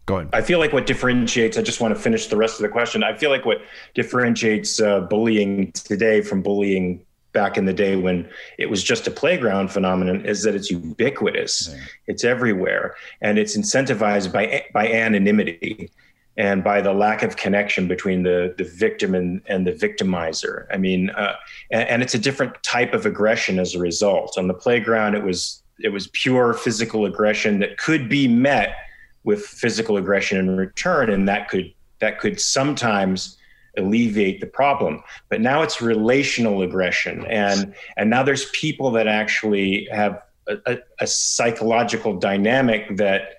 Go 0.10 0.18
ahead. 0.18 0.30
I 0.34 0.42
feel 0.42 0.58
like 0.58 0.74
what 0.74 0.88
differentiates. 0.88 1.56
I 1.56 1.62
just 1.62 1.80
want 1.80 1.96
to 1.96 2.02
finish 2.02 2.26
the 2.26 2.36
rest 2.36 2.56
of 2.56 2.64
the 2.64 2.70
question. 2.70 3.04
I 3.04 3.16
feel 3.16 3.30
like 3.30 3.46
what 3.46 3.62
differentiates 3.94 4.82
uh, 4.82 5.02
bullying 5.02 5.72
today 5.74 6.22
from 6.22 6.42
bullying 6.42 7.06
back 7.32 7.60
in 7.60 7.66
the 7.66 7.74
day 7.74 7.96
when 7.96 8.28
it 8.58 8.72
was 8.72 8.84
just 8.84 9.06
a 9.06 9.12
playground 9.12 9.72
phenomenon 9.72 10.26
is 10.26 10.42
that 10.42 10.56
it's 10.56 10.72
ubiquitous. 10.72 11.76
It's 12.08 12.24
everywhere, 12.24 12.96
and 13.22 13.38
it's 13.38 13.56
incentivized 13.56 14.34
by 14.34 14.66
by 14.74 14.88
anonymity 14.92 15.92
and 16.38 16.64
by 16.64 16.82
the 16.82 16.92
lack 16.92 17.22
of 17.22 17.38
connection 17.38 17.88
between 17.88 18.24
the 18.24 18.56
the 18.58 18.64
victim 18.64 19.14
and, 19.14 19.44
and 19.46 19.68
the 19.68 19.74
victimizer. 19.74 20.66
I 20.74 20.78
mean, 20.78 21.12
uh, 21.12 21.36
and, 21.70 21.88
and 21.88 22.02
it's 22.02 22.16
a 22.16 22.20
different 22.20 22.64
type 22.64 22.96
of 22.96 23.06
aggression 23.06 23.60
as 23.60 23.76
a 23.76 23.80
result. 23.80 24.40
On 24.40 24.48
the 24.48 24.56
playground, 24.56 25.14
it 25.14 25.24
was 25.24 25.62
it 25.80 25.90
was 25.90 26.08
pure 26.08 26.56
physical 26.56 27.06
aggression 27.06 27.60
that 27.60 27.78
could 27.78 28.10
be 28.10 28.28
met 28.28 28.76
with 29.30 29.46
physical 29.46 29.96
aggression 29.96 30.40
in 30.40 30.58
return, 30.58 31.08
and 31.12 31.30
that 31.30 31.50
could 31.50 31.72
that 32.00 32.20
could 32.20 32.42
sometimes 32.42 33.38
alleviate 33.78 34.42
the 34.42 34.48
problem. 34.48 35.04
But 35.30 35.40
now 35.40 35.62
it's 35.62 35.84
relational 35.84 36.64
aggression, 36.64 37.28
and 37.28 37.76
and 37.96 38.10
now 38.10 38.24
there's 38.24 38.50
people 38.50 38.90
that 38.98 39.08
actually 39.08 39.88
have 39.92 40.24
a, 40.48 40.58
a, 40.66 40.78
a 41.02 41.06
psychological 41.06 42.18
dynamic 42.18 42.98
that 42.98 43.36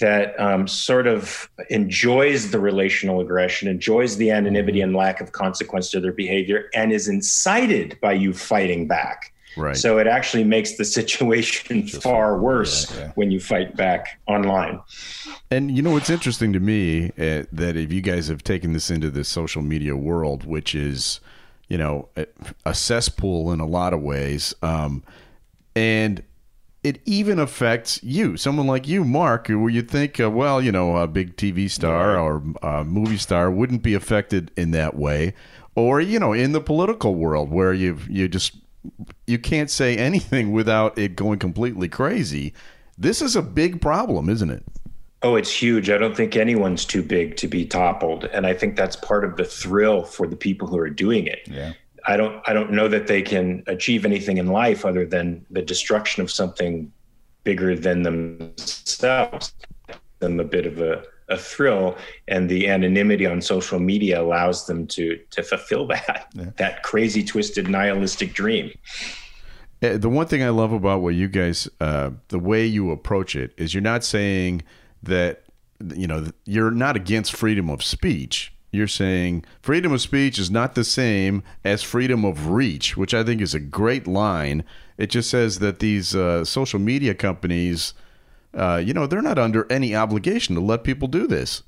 that 0.00 0.38
um, 0.40 0.66
sort 0.66 1.06
of 1.06 1.50
enjoys 1.68 2.50
the 2.50 2.58
relational 2.58 3.20
aggression, 3.20 3.68
enjoys 3.68 4.16
the 4.16 4.30
anonymity 4.30 4.80
and 4.80 4.96
lack 4.96 5.20
of 5.20 5.32
consequence 5.32 5.90
to 5.90 6.00
their 6.00 6.12
behavior, 6.12 6.70
and 6.72 6.92
is 6.92 7.08
incited 7.08 7.98
by 8.00 8.12
you 8.12 8.32
fighting 8.32 8.88
back. 8.88 9.34
Right. 9.56 9.76
So 9.76 9.98
it 9.98 10.06
actually 10.06 10.44
makes 10.44 10.76
the 10.76 10.84
situation 10.98 11.86
far 11.86 12.38
worse 12.38 12.90
when 13.14 13.30
you 13.30 13.40
fight 13.40 13.76
back 13.76 14.20
online. 14.26 14.80
And 15.50 15.70
you 15.70 15.82
know 15.82 15.92
what's 15.92 16.10
interesting 16.10 16.52
to 16.52 16.60
me 16.60 17.10
uh, 17.18 17.44
that 17.52 17.76
if 17.76 17.92
you 17.92 18.00
guys 18.00 18.28
have 18.28 18.42
taken 18.42 18.72
this 18.72 18.90
into 18.90 19.10
the 19.10 19.24
social 19.24 19.62
media 19.62 19.96
world, 19.96 20.44
which 20.44 20.74
is, 20.74 21.20
you 21.68 21.78
know, 21.78 22.08
a, 22.16 22.26
a 22.64 22.74
cesspool 22.74 23.52
in 23.52 23.60
a 23.60 23.66
lot 23.66 23.92
of 23.92 24.02
ways. 24.02 24.54
Um, 24.62 25.02
and 25.74 26.22
it 26.86 27.00
even 27.04 27.40
affects 27.40 28.00
you, 28.02 28.36
someone 28.36 28.68
like 28.68 28.86
you, 28.86 29.04
Mark, 29.04 29.48
where 29.48 29.68
you 29.68 29.82
think, 29.82 30.20
uh, 30.20 30.30
well, 30.30 30.62
you 30.62 30.70
know, 30.70 30.96
a 30.96 31.08
big 31.08 31.36
TV 31.36 31.68
star 31.68 32.16
or 32.16 32.42
a 32.62 32.84
movie 32.84 33.16
star 33.16 33.50
wouldn't 33.50 33.82
be 33.82 33.94
affected 33.94 34.52
in 34.56 34.70
that 34.70 34.94
way, 34.94 35.34
or 35.74 36.00
you 36.00 36.20
know, 36.20 36.32
in 36.32 36.52
the 36.52 36.60
political 36.60 37.16
world 37.16 37.50
where 37.50 37.72
you 37.72 37.98
you 38.08 38.28
just 38.28 38.54
you 39.26 39.38
can't 39.38 39.70
say 39.70 39.96
anything 39.96 40.52
without 40.52 40.98
it 40.98 41.16
going 41.16 41.38
completely 41.38 41.88
crazy. 41.88 42.54
This 42.98 43.20
is 43.20 43.36
a 43.36 43.42
big 43.42 43.80
problem, 43.80 44.28
isn't 44.28 44.50
it? 44.50 44.64
Oh, 45.22 45.34
it's 45.34 45.50
huge. 45.50 45.90
I 45.90 45.98
don't 45.98 46.16
think 46.16 46.36
anyone's 46.36 46.84
too 46.84 47.02
big 47.02 47.36
to 47.36 47.48
be 47.48 47.64
toppled, 47.64 48.24
and 48.26 48.46
I 48.46 48.54
think 48.54 48.76
that's 48.76 48.96
part 48.96 49.24
of 49.24 49.36
the 49.36 49.44
thrill 49.44 50.04
for 50.04 50.26
the 50.26 50.36
people 50.36 50.68
who 50.68 50.78
are 50.78 50.90
doing 50.90 51.26
it. 51.26 51.40
Yeah. 51.46 51.72
I 52.06 52.16
don't 52.16 52.40
I 52.46 52.52
don't 52.52 52.70
know 52.70 52.86
that 52.88 53.06
they 53.08 53.22
can 53.22 53.64
achieve 53.66 54.04
anything 54.04 54.36
in 54.36 54.46
life 54.48 54.84
other 54.84 55.04
than 55.04 55.44
the 55.50 55.62
destruction 55.62 56.22
of 56.22 56.30
something 56.30 56.92
bigger 57.42 57.74
than 57.76 58.02
themselves. 58.02 59.52
Them 60.20 60.40
a 60.40 60.44
bit 60.44 60.66
of 60.66 60.80
a, 60.80 61.02
a 61.28 61.36
thrill, 61.36 61.96
and 62.28 62.48
the 62.48 62.68
anonymity 62.68 63.26
on 63.26 63.40
social 63.40 63.78
media 63.78 64.20
allows 64.20 64.66
them 64.66 64.86
to 64.86 65.18
to 65.30 65.42
fulfill 65.42 65.86
that 65.88 66.28
Yeah. 66.34 66.44
that 66.56 66.82
crazy, 66.82 67.24
twisted, 67.24 67.68
nihilistic 67.68 68.32
dream. 68.32 68.70
Uh, 69.82 69.96
The 69.98 70.08
one 70.08 70.26
thing 70.26 70.42
I 70.42 70.50
love 70.50 70.72
about 70.72 71.02
what 71.02 71.14
you 71.14 71.28
guys, 71.28 71.68
uh, 71.80 72.10
the 72.28 72.38
way 72.38 72.64
you 72.64 72.90
approach 72.90 73.36
it, 73.36 73.52
is 73.56 73.74
you're 73.74 73.82
not 73.82 74.04
saying 74.04 74.62
that, 75.02 75.42
you 75.94 76.06
know, 76.06 76.28
you're 76.44 76.70
not 76.70 76.96
against 76.96 77.34
freedom 77.34 77.68
of 77.70 77.82
speech. 77.82 78.52
You're 78.72 78.88
saying 78.88 79.44
freedom 79.62 79.92
of 79.92 80.00
speech 80.00 80.38
is 80.38 80.50
not 80.50 80.74
the 80.74 80.84
same 80.84 81.42
as 81.64 81.82
freedom 81.82 82.24
of 82.24 82.48
reach, 82.50 82.96
which 82.96 83.14
I 83.14 83.22
think 83.24 83.40
is 83.40 83.54
a 83.54 83.60
great 83.60 84.06
line. 84.06 84.64
It 84.98 85.10
just 85.10 85.30
says 85.30 85.58
that 85.60 85.78
these 85.78 86.14
uh, 86.14 86.44
social 86.44 86.78
media 86.80 87.14
companies, 87.14 87.94
uh, 88.56 88.82
you 88.84 88.94
know, 88.94 89.06
they're 89.06 89.22
not 89.22 89.38
under 89.38 89.70
any 89.70 89.94
obligation 89.94 90.54
to 90.54 90.60
let 90.60 90.82
people 90.82 91.08
do 91.08 91.26
this. 91.26 91.62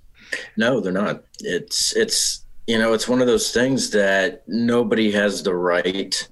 No, 0.57 0.81
they're 0.81 0.93
not. 0.93 1.23
It's 1.41 1.95
it's 1.97 2.45
you 2.67 2.79
know 2.79 2.93
it's 2.93 3.09
one 3.09 3.21
of 3.21 3.27
those 3.27 3.53
things 3.53 3.91
that 3.91 4.43
nobody 4.47 5.11
has 5.13 5.43
the 5.43 5.55
right 5.55 6.29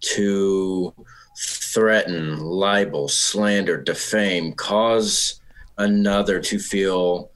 to 0.00 0.94
threaten, 1.38 2.38
libel, 2.38 3.08
slander, 3.08 3.80
defame, 3.80 4.52
cause 4.52 5.40
another 5.78 6.40
to 6.40 6.58
feel 6.58 7.30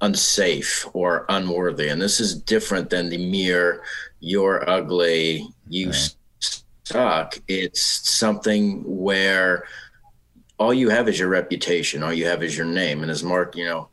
unsafe 0.00 0.86
or 0.92 1.26
unworthy. 1.28 1.88
And 1.88 2.00
this 2.00 2.20
is 2.20 2.34
different 2.34 2.90
than 2.90 3.08
the 3.08 3.30
mere 3.30 3.82
"you're 4.20 4.68
ugly, 4.68 5.46
you 5.68 5.92
suck." 6.84 7.38
It's 7.48 7.82
something 8.08 8.82
where 8.84 9.64
all 10.58 10.74
you 10.74 10.88
have 10.88 11.08
is 11.08 11.18
your 11.18 11.28
reputation 11.28 12.02
all 12.02 12.12
you 12.12 12.26
have 12.26 12.42
is 12.42 12.56
your 12.56 12.66
name. 12.66 13.02
And 13.02 13.10
as 13.10 13.22
mark 13.22 13.56
you 13.56 13.64
know 13.64 13.88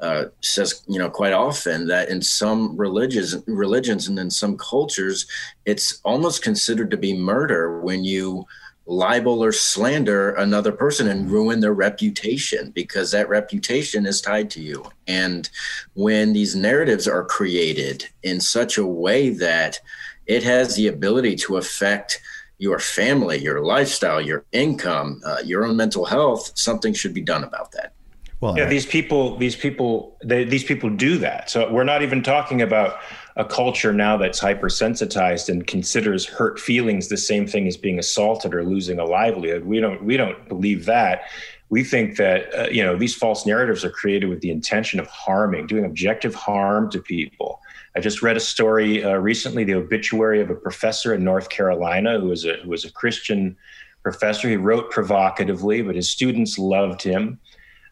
uh, 0.00 0.24
says 0.40 0.82
you 0.88 0.98
know 0.98 1.10
quite 1.10 1.32
often 1.32 1.86
that 1.88 2.08
in 2.08 2.22
some 2.22 2.76
religions 2.76 3.36
religions 3.46 4.08
and 4.08 4.18
in 4.18 4.30
some 4.30 4.56
cultures 4.56 5.26
it's 5.66 6.00
almost 6.04 6.42
considered 6.42 6.90
to 6.90 6.96
be 6.96 7.16
murder 7.16 7.80
when 7.80 8.04
you 8.04 8.46
libel 8.90 9.44
or 9.44 9.52
slander 9.52 10.30
another 10.30 10.72
person 10.72 11.06
and 11.08 11.30
ruin 11.30 11.60
their 11.60 11.72
reputation 11.72 12.70
because 12.72 13.12
that 13.12 13.28
reputation 13.28 14.04
is 14.04 14.20
tied 14.20 14.50
to 14.50 14.60
you. 14.60 14.84
And 15.06 15.48
when 15.94 16.32
these 16.32 16.56
narratives 16.56 17.06
are 17.06 17.24
created 17.24 18.08
in 18.24 18.40
such 18.40 18.78
a 18.78 18.86
way 18.86 19.30
that 19.30 19.78
it 20.26 20.42
has 20.42 20.74
the 20.74 20.88
ability 20.88 21.36
to 21.36 21.56
affect 21.56 22.20
your 22.60 22.78
family, 22.78 23.38
your 23.38 23.62
lifestyle, 23.62 24.20
your 24.20 24.44
income, 24.52 25.22
uh, 25.24 25.38
your 25.42 25.64
own 25.64 25.76
mental 25.76 26.04
health, 26.04 26.52
something 26.54 26.92
should 26.92 27.14
be 27.14 27.22
done 27.22 27.42
about 27.42 27.72
that. 27.72 27.94
Well, 28.40 28.56
yeah, 28.56 28.66
these 28.66 28.84
people, 28.84 29.36
these 29.38 29.56
people, 29.56 30.18
they, 30.22 30.44
these 30.44 30.64
people 30.64 30.90
do 30.90 31.16
that. 31.18 31.48
So 31.48 31.70
we're 31.72 31.84
not 31.84 32.02
even 32.02 32.22
talking 32.22 32.60
about 32.60 32.98
a 33.36 33.46
culture 33.46 33.94
now 33.94 34.18
that's 34.18 34.40
hypersensitized 34.40 35.48
and 35.48 35.66
considers 35.66 36.26
hurt 36.26 36.58
feelings 36.58 37.08
the 37.08 37.16
same 37.16 37.46
thing 37.46 37.66
as 37.66 37.78
being 37.78 37.98
assaulted 37.98 38.54
or 38.54 38.62
losing 38.62 38.98
a 38.98 39.04
livelihood. 39.04 39.64
We 39.64 39.80
don't, 39.80 40.04
we 40.04 40.18
don't 40.18 40.46
believe 40.46 40.84
that. 40.84 41.22
We 41.70 41.82
think 41.82 42.16
that 42.16 42.54
uh, 42.54 42.68
you 42.68 42.82
know 42.82 42.96
these 42.96 43.14
false 43.14 43.46
narratives 43.46 43.84
are 43.84 43.90
created 43.90 44.28
with 44.28 44.40
the 44.40 44.50
intention 44.50 44.98
of 44.98 45.06
harming, 45.06 45.68
doing 45.68 45.84
objective 45.84 46.34
harm 46.34 46.90
to 46.90 46.98
people. 47.00 47.60
I 47.96 48.00
just 48.00 48.22
read 48.22 48.36
a 48.36 48.40
story 48.40 49.04
uh, 49.04 49.16
recently, 49.16 49.64
the 49.64 49.74
obituary 49.74 50.40
of 50.40 50.50
a 50.50 50.54
professor 50.54 51.14
in 51.14 51.24
North 51.24 51.48
Carolina 51.48 52.20
who 52.20 52.28
was 52.28 52.44
a 52.44 52.54
who 52.62 52.70
was 52.70 52.84
a 52.84 52.92
Christian 52.92 53.56
professor. 54.02 54.48
He 54.48 54.56
wrote 54.56 54.90
provocatively, 54.90 55.82
but 55.82 55.96
his 55.96 56.08
students 56.08 56.58
loved 56.58 57.02
him. 57.02 57.38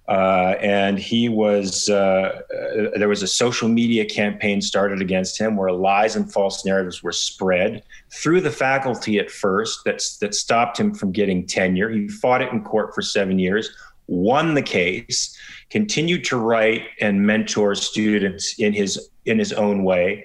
Uh, 0.08 0.56
and 0.62 0.98
he 0.98 1.28
was 1.28 1.90
uh, 1.90 2.40
uh, 2.50 2.98
there 2.98 3.10
was 3.10 3.22
a 3.22 3.26
social 3.26 3.68
media 3.68 4.06
campaign 4.06 4.62
started 4.62 5.02
against 5.02 5.38
him 5.38 5.54
where 5.54 5.70
lies 5.70 6.16
and 6.16 6.32
false 6.32 6.64
narratives 6.64 7.02
were 7.02 7.12
spread 7.12 7.82
through 8.10 8.40
the 8.40 8.50
faculty 8.50 9.18
at 9.18 9.30
first 9.30 9.80
that's 9.84 10.16
that 10.16 10.34
stopped 10.34 10.80
him 10.80 10.94
from 10.94 11.12
getting 11.12 11.46
tenure 11.46 11.90
he 11.90 12.08
fought 12.08 12.40
it 12.40 12.50
in 12.52 12.64
court 12.64 12.94
for 12.94 13.02
seven 13.02 13.38
years 13.38 13.68
won 14.08 14.54
the 14.54 14.62
case 14.62 15.36
continued 15.70 16.24
to 16.24 16.36
write 16.36 16.82
and 17.00 17.26
mentor 17.26 17.74
students 17.74 18.58
in 18.58 18.72
his 18.72 19.10
in 19.26 19.38
his 19.38 19.52
own 19.52 19.84
way 19.84 20.24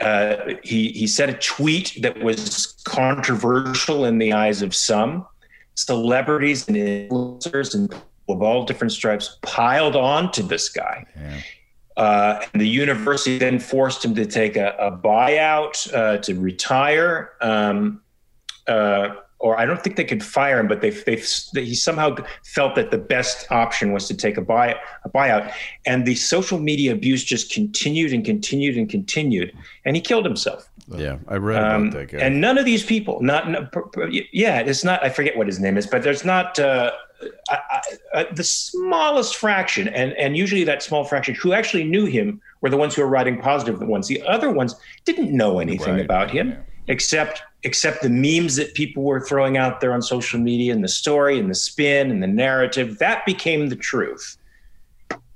uh, 0.00 0.54
he 0.62 0.88
he 0.92 1.06
said 1.06 1.28
a 1.28 1.38
tweet 1.38 1.98
that 2.00 2.22
was 2.22 2.80
controversial 2.84 4.04
in 4.04 4.18
the 4.18 4.32
eyes 4.32 4.62
of 4.62 4.74
some 4.74 5.26
celebrities 5.74 6.68
and 6.68 6.76
influencers 6.76 7.74
and 7.74 7.92
of 8.28 8.42
all 8.42 8.64
different 8.64 8.92
stripes 8.92 9.38
piled 9.42 9.96
on 9.96 10.30
to 10.32 10.42
this 10.42 10.68
guy. 10.68 11.04
Uh, 11.96 12.40
and 12.52 12.60
the 12.60 12.68
university 12.68 13.38
then 13.38 13.58
forced 13.58 14.04
him 14.04 14.14
to 14.14 14.24
take 14.24 14.56
a, 14.56 14.74
a 14.78 14.90
buyout 14.90 15.92
uh, 15.92 16.18
to 16.18 16.34
retire. 16.40 17.32
Um, 17.40 18.00
uh, 18.66 19.16
or 19.42 19.58
I 19.58 19.66
don't 19.66 19.82
think 19.82 19.96
they 19.96 20.04
could 20.04 20.22
fire 20.22 20.58
him, 20.58 20.68
but 20.68 20.80
they 20.80 20.90
they 20.90 21.16
he 21.16 21.74
somehow 21.74 22.16
felt 22.44 22.76
that 22.76 22.90
the 22.92 22.98
best 22.98 23.50
option 23.50 23.92
was 23.92 24.06
to 24.08 24.14
take 24.16 24.36
a 24.38 24.40
buy 24.40 24.76
a 25.04 25.08
buyout, 25.10 25.52
and 25.84 26.06
the 26.06 26.14
social 26.14 26.58
media 26.58 26.92
abuse 26.92 27.22
just 27.24 27.52
continued 27.52 28.12
and 28.12 28.24
continued 28.24 28.76
and 28.78 28.88
continued, 28.88 29.52
and 29.84 29.96
he 29.96 30.00
killed 30.02 30.24
himself. 30.24 30.68
Yeah, 30.96 31.16
I 31.28 31.36
read 31.36 31.62
Um, 31.62 31.88
about 31.88 31.92
that 31.98 32.08
guy. 32.12 32.18
and 32.24 32.40
none 32.40 32.56
of 32.56 32.64
these 32.64 32.84
people, 32.84 33.20
not 33.20 33.50
no, 33.50 33.66
pr- 33.72 33.80
pr- 33.80 34.08
yeah, 34.32 34.60
it's 34.60 34.84
not. 34.84 35.04
I 35.04 35.08
forget 35.08 35.36
what 35.36 35.46
his 35.48 35.58
name 35.58 35.76
is, 35.76 35.86
but 35.86 36.02
there's 36.02 36.24
not 36.24 36.58
uh, 36.58 36.92
I, 37.50 37.58
I, 37.70 37.80
uh, 38.20 38.24
the 38.34 38.44
smallest 38.44 39.36
fraction, 39.36 39.88
and 39.88 40.12
and 40.12 40.36
usually 40.36 40.64
that 40.64 40.82
small 40.84 41.04
fraction 41.04 41.34
who 41.34 41.52
actually 41.52 41.84
knew 41.84 42.06
him 42.06 42.40
were 42.60 42.70
the 42.70 42.76
ones 42.76 42.94
who 42.94 43.02
were 43.02 43.08
writing 43.08 43.40
positive 43.40 43.80
ones. 43.80 44.06
The 44.06 44.22
other 44.22 44.50
ones 44.50 44.76
didn't 45.04 45.32
know 45.36 45.58
anything 45.58 45.98
about 46.00 46.30
him 46.30 46.56
except 46.88 47.42
except 47.64 48.02
the 48.02 48.10
memes 48.10 48.56
that 48.56 48.74
people 48.74 49.04
were 49.04 49.20
throwing 49.20 49.56
out 49.56 49.80
there 49.80 49.92
on 49.92 50.02
social 50.02 50.40
media 50.40 50.72
and 50.72 50.82
the 50.82 50.88
story 50.88 51.38
and 51.38 51.48
the 51.48 51.54
spin 51.54 52.10
and 52.10 52.20
the 52.20 52.26
narrative. 52.26 52.98
That 52.98 53.24
became 53.24 53.68
the 53.68 53.76
truth 53.76 54.36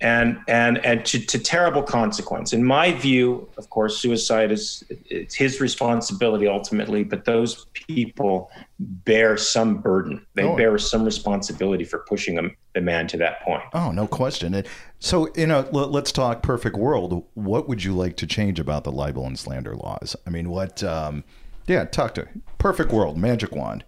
and 0.02 0.38
and 0.46 0.78
and 0.84 1.04
to, 1.06 1.18
to 1.24 1.38
terrible 1.38 1.82
consequence. 1.82 2.52
In 2.52 2.62
my 2.62 2.92
view, 2.92 3.48
of 3.56 3.70
course, 3.70 3.96
suicide 3.98 4.52
is 4.52 4.84
it's 4.90 5.34
his 5.34 5.60
responsibility 5.60 6.46
ultimately, 6.46 7.02
but 7.02 7.24
those 7.24 7.64
people 7.72 8.50
bear 8.78 9.36
some 9.38 9.78
burden. 9.78 10.26
They 10.34 10.42
Oh. 10.44 10.54
bear 10.56 10.76
some 10.78 11.02
responsibility 11.04 11.84
for 11.84 12.00
pushing 12.00 12.38
a, 12.38 12.42
the 12.74 12.82
man 12.82 13.06
to 13.08 13.16
that 13.18 13.40
point. 13.40 13.62
Oh, 13.72 13.90
no 13.90 14.06
question. 14.06 14.52
And 14.54 14.66
so, 14.98 15.28
you 15.34 15.46
know, 15.46 15.60
l- 15.72 15.88
let's 15.88 16.12
talk 16.12 16.42
perfect 16.42 16.76
world. 16.76 17.24
What 17.32 17.66
would 17.68 17.82
you 17.82 17.94
like 17.94 18.16
to 18.18 18.26
change 18.26 18.60
about 18.60 18.84
the 18.84 18.92
libel 18.92 19.26
and 19.26 19.38
slander 19.38 19.74
laws? 19.74 20.14
I 20.26 20.30
mean, 20.30 20.50
what? 20.50 20.82
Um, 20.82 21.24
yeah, 21.66 21.86
talk 21.86 22.14
to 22.16 22.28
perfect 22.58 22.92
world, 22.92 23.16
magic 23.16 23.52
wand. 23.56 23.82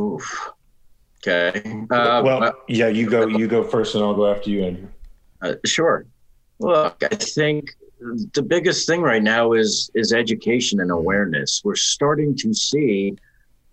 Oof. 0.00 0.50
Okay. 1.22 1.60
Uh, 1.90 2.22
well, 2.24 2.54
yeah, 2.66 2.88
you 2.88 3.08
go 3.10 3.26
you 3.26 3.46
go 3.46 3.62
first, 3.62 3.94
and 3.94 4.02
I'll 4.02 4.14
go 4.14 4.26
after 4.32 4.48
you, 4.48 4.64
Andrew. 4.64 4.88
Uh, 5.42 5.54
sure. 5.64 6.06
Look, 6.58 7.02
I 7.02 7.14
think 7.14 7.74
the 8.32 8.42
biggest 8.42 8.86
thing 8.86 9.02
right 9.02 9.22
now 9.22 9.52
is 9.52 9.90
is 9.94 10.12
education 10.12 10.80
and 10.80 10.90
awareness. 10.90 11.62
We're 11.64 11.74
starting 11.74 12.36
to 12.36 12.54
see 12.54 13.16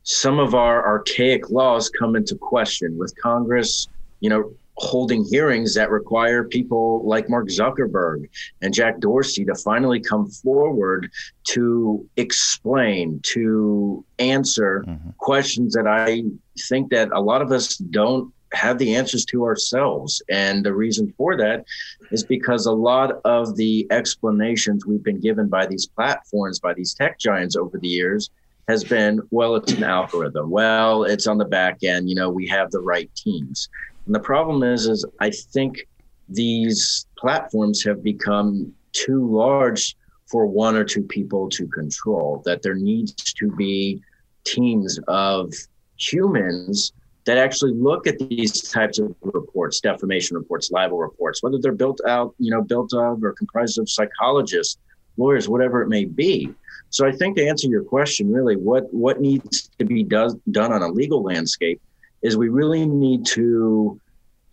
some 0.04 0.40
of 0.40 0.56
our 0.56 0.86
archaic 0.86 1.50
laws 1.50 1.90
come 1.90 2.16
into 2.16 2.36
question 2.36 2.98
with 2.98 3.14
Congress, 3.22 3.88
you 4.22 4.30
know, 4.30 4.54
holding 4.78 5.26
hearings 5.26 5.74
that 5.74 5.90
require 5.90 6.44
people 6.44 7.02
like 7.06 7.30
Mark 7.30 7.48
Zuckerberg 7.48 8.30
and 8.62 8.74
Jack 8.74 9.00
Dorsey 9.00 9.44
to 9.46 9.56
finally 9.56 10.00
come 10.00 10.30
forward 10.30 11.12
to 11.50 12.08
explain, 12.16 13.20
to 13.24 14.06
answer 14.20 14.86
questions 15.18 15.74
that 15.74 15.88
I 15.88 16.24
think 16.70 16.92
that 16.92 17.10
a 17.12 17.20
lot 17.20 17.42
of 17.42 17.52
us 17.52 17.76
don't 17.78 18.32
have 18.54 18.78
the 18.78 18.96
answers 18.96 19.26
to 19.26 19.44
ourselves. 19.44 20.22
And 20.30 20.66
the 20.66 20.74
reason 20.74 21.14
for 21.18 21.36
that 21.38 21.66
is 22.12 22.24
because 22.24 22.66
a 22.66 22.72
lot 22.72 23.20
of 23.26 23.56
the 23.56 23.88
explanations 23.92 24.86
we've 24.86 25.04
been 25.04 25.20
given 25.20 25.48
by 25.48 25.66
these 25.66 25.86
platforms, 25.86 26.60
by 26.60 26.74
these 26.74 26.94
tech 26.94 27.20
giants 27.20 27.56
over 27.56 27.78
the 27.78 27.88
years, 27.88 28.30
has 28.68 28.84
been, 28.84 29.22
well, 29.32 29.56
it's 29.56 29.74
an 29.74 29.84
algorithm. 29.84 30.50
Well, 30.50 31.04
it's 31.04 31.28
on 31.28 31.38
the 31.38 31.46
back 31.46 31.84
end. 31.84 32.10
You 32.10 32.16
know, 32.16 32.30
we 32.30 32.48
have 32.48 32.70
the 32.72 32.82
right 32.82 33.10
teams. 33.16 33.70
And 34.06 34.14
the 34.14 34.20
problem 34.20 34.64
is, 34.64 34.88
is 34.88 35.06
I 35.20 35.30
think 35.30 35.88
these 36.30 37.06
platforms 37.18 37.84
have 37.84 38.04
become 38.04 38.74
too 38.92 39.28
large 39.30 39.96
for 40.26 40.46
one 40.46 40.76
or 40.76 40.84
two 40.84 41.04
people 41.04 41.48
to 41.50 41.68
control. 41.68 42.42
That 42.46 42.62
there 42.62 42.76
needs 42.76 43.14
to 43.34 43.52
be 43.52 44.02
teams 44.44 45.00
of 45.08 45.54
humans 45.98 46.92
that 47.28 47.38
actually 47.38 47.74
look 47.74 48.08
at 48.08 48.18
these 48.20 48.62
types 48.72 49.00
of 49.00 49.14
reports, 49.22 49.82
defamation 49.82 50.38
reports, 50.38 50.72
libel 50.72 50.98
reports, 50.98 51.44
whether 51.44 51.58
they're 51.60 51.74
built 51.74 52.00
out, 52.08 52.34
you 52.40 52.50
know, 52.50 52.62
built 52.62 52.94
of 52.94 53.22
or 53.22 53.34
comprised 53.34 53.78
of 53.78 53.90
psychologists, 53.90 54.78
lawyers, 55.18 55.50
whatever 55.50 55.82
it 55.82 55.90
may 55.90 56.06
be. 56.06 56.50
So 56.90 57.06
I 57.06 57.12
think 57.12 57.36
to 57.36 57.46
answer 57.46 57.68
your 57.68 57.84
question, 57.84 58.32
really, 58.32 58.56
what 58.56 58.92
what 58.94 59.20
needs 59.20 59.70
to 59.78 59.84
be 59.84 60.04
does, 60.04 60.36
done 60.52 60.72
on 60.72 60.82
a 60.82 60.88
legal 60.88 61.22
landscape 61.22 61.82
is 62.22 62.38
we 62.38 62.48
really 62.48 62.86
need 62.86 63.26
to 63.26 64.00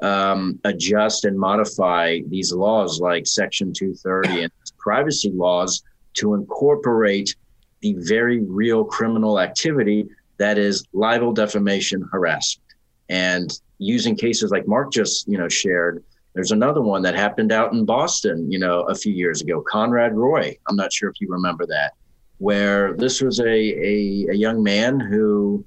um, 0.02 0.58
adjust 0.64 1.26
and 1.26 1.38
modify 1.38 2.22
these 2.26 2.52
laws 2.52 3.00
like 3.00 3.24
Section 3.28 3.72
230 3.72 4.42
and 4.42 4.52
privacy 4.78 5.30
laws 5.30 5.84
to 6.14 6.34
incorporate 6.34 7.36
the 7.82 7.94
very 7.98 8.40
real 8.40 8.84
criminal 8.84 9.38
activity 9.38 10.08
that 10.38 10.58
is 10.58 10.84
libel, 10.92 11.32
defamation, 11.32 12.08
harassment. 12.10 12.63
And 13.08 13.50
using 13.78 14.16
cases 14.16 14.50
like 14.50 14.66
Mark 14.66 14.92
just, 14.92 15.28
you 15.28 15.38
know, 15.38 15.48
shared, 15.48 16.02
there's 16.34 16.50
another 16.50 16.80
one 16.80 17.02
that 17.02 17.14
happened 17.14 17.52
out 17.52 17.72
in 17.72 17.84
Boston, 17.84 18.50
you 18.50 18.58
know, 18.58 18.80
a 18.82 18.94
few 18.94 19.12
years 19.12 19.40
ago, 19.40 19.62
Conrad 19.68 20.14
Roy. 20.14 20.56
I'm 20.68 20.76
not 20.76 20.92
sure 20.92 21.08
if 21.08 21.20
you 21.20 21.28
remember 21.30 21.66
that, 21.66 21.92
where 22.38 22.94
this 22.94 23.20
was 23.20 23.38
a, 23.40 23.46
a, 23.46 24.26
a 24.30 24.34
young 24.34 24.62
man 24.62 24.98
who 24.98 25.64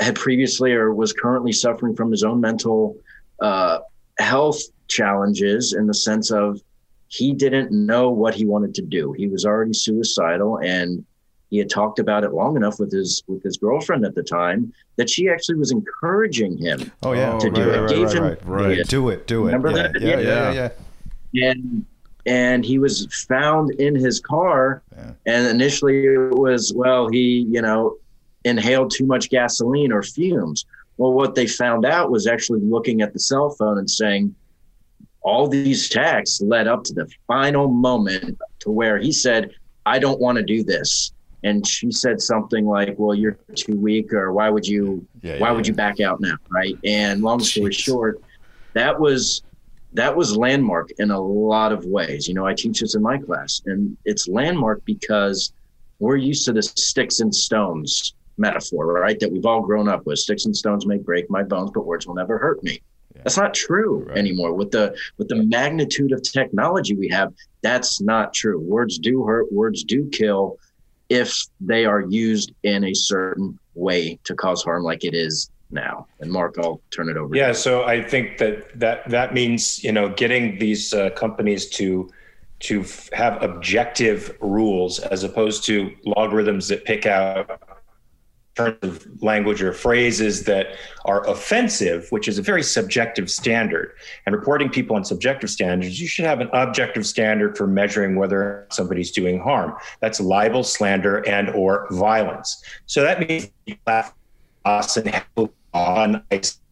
had 0.00 0.16
previously 0.16 0.72
or 0.72 0.94
was 0.94 1.12
currently 1.12 1.52
suffering 1.52 1.94
from 1.94 2.10
his 2.10 2.24
own 2.24 2.40
mental 2.40 2.96
uh, 3.40 3.80
health 4.18 4.60
challenges 4.88 5.74
in 5.74 5.86
the 5.86 5.94
sense 5.94 6.30
of 6.30 6.60
he 7.08 7.34
didn't 7.34 7.70
know 7.70 8.08
what 8.10 8.34
he 8.34 8.46
wanted 8.46 8.74
to 8.74 8.82
do. 8.82 9.12
He 9.12 9.28
was 9.28 9.44
already 9.44 9.74
suicidal 9.74 10.60
and 10.62 11.04
he 11.52 11.58
had 11.58 11.68
talked 11.68 11.98
about 11.98 12.24
it 12.24 12.32
long 12.32 12.56
enough 12.56 12.80
with 12.80 12.90
his 12.90 13.22
with 13.28 13.42
his 13.42 13.58
girlfriend 13.58 14.06
at 14.06 14.14
the 14.14 14.22
time 14.22 14.72
that 14.96 15.10
she 15.10 15.28
actually 15.28 15.56
was 15.56 15.70
encouraging 15.70 16.56
him. 16.56 16.90
Oh 17.02 17.12
yeah, 17.12 17.38
to 17.38 17.50
right, 17.50 17.54
do 17.54 17.60
right, 17.60 17.74
it. 17.74 17.80
right, 17.82 17.90
Gave 17.90 18.06
right, 18.06 18.16
him 18.16 18.24
right, 18.24 18.38
right. 18.46 18.78
it. 18.78 18.88
Do 18.88 19.10
it, 19.10 19.26
do 19.26 19.42
it. 19.42 19.46
Remember 19.46 19.70
yeah, 19.70 19.74
that? 19.88 20.00
Yeah, 20.00 20.08
yeah, 20.08 20.20
Yeah. 20.20 20.52
yeah, 20.52 20.68
yeah. 21.32 21.50
and 21.50 21.84
and 22.24 22.64
he 22.64 22.78
was 22.78 23.06
found 23.28 23.70
in 23.72 23.94
his 23.94 24.18
car 24.18 24.82
and 25.26 25.46
initially 25.46 26.06
it 26.06 26.30
was 26.30 26.72
well 26.74 27.08
he 27.10 27.46
you 27.50 27.60
know 27.60 27.96
inhaled 28.44 28.90
too 28.90 29.04
much 29.04 29.28
gasoline 29.28 29.92
or 29.92 30.02
fumes 30.02 30.64
well 30.96 31.12
what 31.12 31.34
they 31.34 31.46
found 31.46 31.84
out 31.84 32.10
was 32.10 32.26
actually 32.26 32.60
looking 32.60 33.02
at 33.02 33.12
the 33.12 33.18
cell 33.18 33.50
phone 33.50 33.76
and 33.76 33.90
saying 33.90 34.34
all 35.22 35.48
these 35.48 35.88
texts 35.88 36.40
led 36.40 36.66
up 36.68 36.84
to 36.84 36.94
the 36.94 37.08
final 37.26 37.68
moment 37.68 38.38
to 38.60 38.70
where 38.70 38.98
he 38.98 39.10
said 39.10 39.50
i 39.84 39.98
don't 39.98 40.20
want 40.20 40.38
to 40.38 40.44
do 40.44 40.62
this 40.62 41.12
and 41.44 41.66
she 41.66 41.90
said 41.90 42.20
something 42.20 42.66
like 42.66 42.94
well 42.98 43.14
you're 43.14 43.38
too 43.54 43.76
weak 43.76 44.12
or 44.12 44.32
why 44.32 44.48
would 44.48 44.66
you 44.66 45.06
Yeah, 45.22 45.38
why 45.38 45.48
yeah, 45.48 45.52
would 45.52 45.66
you 45.66 45.74
back 45.74 46.00
out 46.00 46.20
now 46.20 46.36
right 46.50 46.78
and 46.84 47.22
long 47.22 47.40
story 47.40 47.72
short 47.72 48.22
that 48.74 48.98
was 48.98 49.42
that 49.94 50.16
was 50.16 50.36
landmark 50.36 50.90
in 50.98 51.10
a 51.10 51.20
lot 51.20 51.72
of 51.72 51.84
ways. 51.84 52.26
You 52.26 52.34
know, 52.34 52.46
I 52.46 52.54
teach 52.54 52.80
this 52.80 52.94
in 52.94 53.02
my 53.02 53.18
class, 53.18 53.60
and 53.66 53.96
it's 54.04 54.28
landmark 54.28 54.84
because 54.84 55.52
we're 55.98 56.16
used 56.16 56.44
to 56.46 56.52
the 56.52 56.62
sticks 56.62 57.20
and 57.20 57.34
stones 57.34 58.14
metaphor, 58.38 58.86
right? 58.86 59.18
That 59.20 59.30
we've 59.30 59.46
all 59.46 59.60
grown 59.60 59.88
up 59.88 60.06
with. 60.06 60.18
Sticks 60.18 60.46
and 60.46 60.56
stones 60.56 60.86
may 60.86 60.98
break 60.98 61.30
my 61.30 61.42
bones, 61.42 61.70
but 61.74 61.86
words 61.86 62.06
will 62.06 62.14
never 62.14 62.38
hurt 62.38 62.62
me. 62.62 62.82
That's 63.16 63.36
not 63.36 63.54
true 63.54 64.08
anymore. 64.14 64.54
With 64.54 64.70
the 64.70 64.96
with 65.18 65.28
the 65.28 65.44
magnitude 65.44 66.12
of 66.12 66.22
technology 66.22 66.96
we 66.96 67.08
have, 67.08 67.32
that's 67.60 68.00
not 68.00 68.32
true. 68.32 68.58
Words 68.58 68.98
do 68.98 69.24
hurt, 69.24 69.52
words 69.52 69.84
do 69.84 70.08
kill 70.10 70.58
if 71.12 71.34
they 71.60 71.84
are 71.84 72.00
used 72.00 72.52
in 72.62 72.84
a 72.84 72.94
certain 72.94 73.58
way 73.74 74.18
to 74.24 74.34
cause 74.34 74.62
harm 74.62 74.82
like 74.82 75.04
it 75.04 75.14
is 75.14 75.50
now. 75.70 76.06
And 76.20 76.30
Mark, 76.30 76.56
I'll 76.58 76.80
turn 76.90 77.08
it 77.08 77.16
over. 77.16 77.34
to 77.34 77.38
Yeah, 77.38 77.52
so 77.52 77.84
I 77.84 78.02
think 78.02 78.38
that 78.38 78.78
that 78.78 79.08
that 79.10 79.34
means 79.34 79.84
you 79.84 79.92
know 79.92 80.08
getting 80.08 80.58
these 80.58 80.94
uh, 80.94 81.10
companies 81.10 81.68
to 81.70 82.10
to 82.60 82.80
f- 82.80 83.10
have 83.12 83.42
objective 83.42 84.36
rules 84.40 85.00
as 85.00 85.24
opposed 85.24 85.64
to 85.64 85.90
logarithms 86.04 86.68
that 86.68 86.84
pick 86.84 87.06
out 87.06 87.60
terms 88.54 88.78
of 88.82 89.22
language 89.22 89.62
or 89.62 89.72
phrases 89.72 90.44
that 90.44 90.76
are 91.04 91.26
offensive, 91.28 92.06
which 92.10 92.28
is 92.28 92.38
a 92.38 92.42
very 92.42 92.62
subjective 92.62 93.30
standard. 93.30 93.92
And 94.26 94.34
reporting 94.34 94.68
people 94.68 94.96
on 94.96 95.04
subjective 95.04 95.50
standards, 95.50 96.00
you 96.00 96.06
should 96.06 96.24
have 96.24 96.40
an 96.40 96.50
objective 96.52 97.06
standard 97.06 97.56
for 97.56 97.66
measuring 97.66 98.16
whether 98.16 98.66
somebody's 98.70 99.10
doing 99.10 99.40
harm. 99.40 99.74
That's 100.00 100.20
libel, 100.20 100.64
slander, 100.64 101.26
and 101.28 101.50
or 101.50 101.86
violence. 101.90 102.62
So 102.86 103.02
that 103.02 103.26
means 103.26 103.48
us 104.64 104.96
and 104.96 105.22
on 105.74 106.22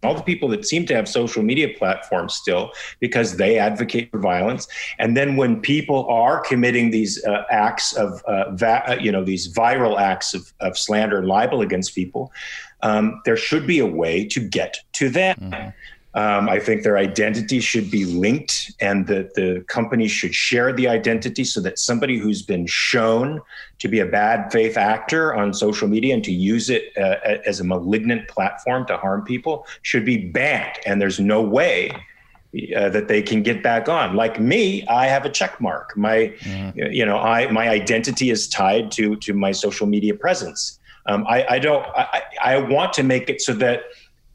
all 0.03 0.15
the 0.15 0.23
people 0.23 0.49
that 0.49 0.67
seem 0.67 0.87
to 0.87 0.95
have 0.95 1.09
social 1.09 1.43
media 1.43 1.69
platforms 1.77 2.35
still 2.35 2.73
because 3.01 3.37
they 3.37 3.59
advocate 3.59 4.11
for 4.11 4.19
violence. 4.19 4.67
And 4.99 5.17
then 5.17 5.37
when 5.37 5.61
people 5.61 6.07
are 6.09 6.41
committing 6.41 6.91
these 6.91 7.23
uh, 7.25 7.45
acts 7.51 7.93
of 7.95 8.23
uh, 8.25 8.51
va- 8.53 8.91
uh, 8.91 8.95
you 9.01 9.13
know 9.13 9.25
these 9.25 9.53
viral 9.53 9.99
acts 9.99 10.35
of, 10.35 10.53
of 10.61 10.77
slander 10.77 11.19
and 11.19 11.27
libel 11.27 11.61
against 11.61 11.95
people 11.95 12.33
um, 12.83 13.21
there 13.25 13.37
should 13.37 13.67
be 13.67 13.79
a 13.79 13.87
way 13.87 14.25
to 14.25 14.41
get 14.41 14.79
to 14.93 15.09
them 15.09 15.37
um, 16.15 16.49
I 16.49 16.59
think 16.59 16.83
their 16.83 16.99
identity 16.99 17.61
should 17.61 17.89
be 17.91 18.05
linked, 18.05 18.73
and 18.81 19.07
that 19.07 19.35
the 19.35 19.65
companies 19.69 20.11
should 20.11 20.35
share 20.35 20.73
the 20.73 20.89
identity 20.89 21.45
so 21.45 21.61
that 21.61 21.79
somebody 21.79 22.19
who's 22.19 22.43
been 22.43 22.67
shown 22.67 23.41
to 23.79 23.89
be 23.89 24.01
a 24.01 24.07
bad 24.07 24.51
faith 24.51 24.77
actor 24.77 25.35
on 25.35 25.55
social 25.55 25.87
media 25.87 26.15
and 26.15 26.25
to 26.25 26.33
use 26.33 26.69
it 26.69 26.97
uh, 26.97 27.39
as 27.47 27.61
a 27.61 27.65
malignant 27.65 28.27
platform 28.29 28.85
to 28.87 28.97
harm 28.97 29.25
people 29.25 29.67
should 29.83 30.05
be 30.05 30.17
banned. 30.17 30.77
And 30.85 31.01
there's 31.01 31.21
no 31.21 31.41
way 31.41 31.93
uh, 32.77 32.89
that 32.89 33.07
they 33.07 33.23
can 33.23 33.45
get 33.45 33.63
back 33.63 33.89
on. 33.89 34.17
Like 34.17 34.41
me, 34.41 34.85
I 34.89 35.07
have 35.07 35.25
a 35.25 35.31
check 35.31 35.61
mark. 35.61 35.97
My, 35.97 36.35
you 36.75 37.07
know, 37.07 37.19
I 37.19 37.47
my 37.53 37.69
identity 37.69 38.31
is 38.31 38.49
tied 38.49 38.91
to 38.93 39.15
to 39.17 39.33
my 39.33 39.53
social 39.53 39.87
media 39.87 40.15
presence. 40.15 40.81
Um, 41.07 41.25
I, 41.29 41.47
I 41.49 41.59
don't. 41.61 41.87
I, 41.97 42.23
I 42.43 42.59
want 42.59 42.93
to 42.95 43.05
make 43.05 43.31
it 43.31 43.41
so 43.41 43.55
that 43.55 43.85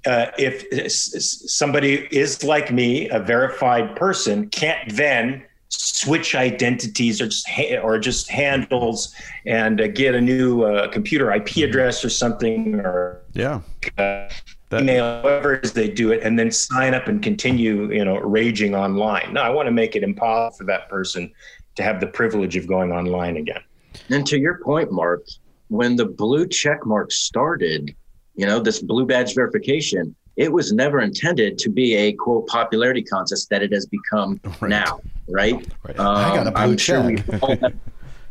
uh, 0.05 0.27
if 0.37 0.65
s- 0.71 1.13
s- 1.15 1.43
somebody 1.47 2.07
is 2.11 2.43
like 2.43 2.71
me, 2.71 3.09
a 3.09 3.19
verified 3.19 3.95
person, 3.95 4.49
can't 4.49 4.95
then 4.95 5.43
switch 5.69 6.35
identities 6.35 7.19
or 7.21 7.27
just 7.27 7.49
ha- 7.49 7.77
or 7.79 7.97
just 7.99 8.29
handles 8.29 9.13
and 9.45 9.81
uh, 9.81 9.87
get 9.87 10.15
a 10.15 10.21
new 10.21 10.63
uh, 10.63 10.87
computer 10.89 11.31
IP 11.33 11.57
address 11.57 12.05
or 12.05 12.09
something 12.09 12.75
or 12.75 13.21
Yeah. 13.33 13.61
uh, 13.97 14.29
email, 14.73 15.21
however 15.21 15.55
it 15.55 15.65
is 15.65 15.73
they 15.73 15.89
do 15.89 16.11
it, 16.11 16.21
and 16.23 16.37
then 16.37 16.51
sign 16.51 16.93
up 16.93 17.07
and 17.07 17.21
continue, 17.21 17.91
you 17.91 18.05
know, 18.05 18.17
raging 18.19 18.75
online. 18.75 19.33
No, 19.33 19.41
I 19.41 19.49
want 19.49 19.67
to 19.67 19.71
make 19.71 19.95
it 19.95 20.03
impossible 20.03 20.55
for 20.57 20.63
that 20.65 20.87
person 20.89 21.31
to 21.75 21.83
have 21.83 21.99
the 21.99 22.07
privilege 22.07 22.55
of 22.55 22.67
going 22.67 22.91
online 22.91 23.37
again. 23.37 23.61
And 24.09 24.25
to 24.27 24.37
your 24.37 24.59
point, 24.63 24.91
Mark, 24.91 25.25
when 25.69 25.95
the 25.95 26.05
blue 26.05 26.47
check 26.47 26.85
mark 26.85 27.11
started, 27.11 27.95
you 28.35 28.45
know, 28.45 28.59
this 28.59 28.81
blue 28.81 29.05
badge 29.05 29.33
verification, 29.33 30.15
it 30.35 30.51
was 30.51 30.73
never 30.73 30.99
intended 30.99 31.57
to 31.59 31.69
be 31.69 31.95
a 31.95 32.13
quote 32.13 32.47
popularity 32.47 33.01
contest 33.01 33.49
that 33.49 33.63
it 33.63 33.71
has 33.71 33.85
become 33.85 34.39
now, 34.61 34.99
right? 35.29 35.65
I 35.85 36.35
got 36.35 36.47
a 36.47 36.51
blue 36.51 36.61
I'm 36.61 36.77
check. 36.77 37.19
have- 37.19 37.73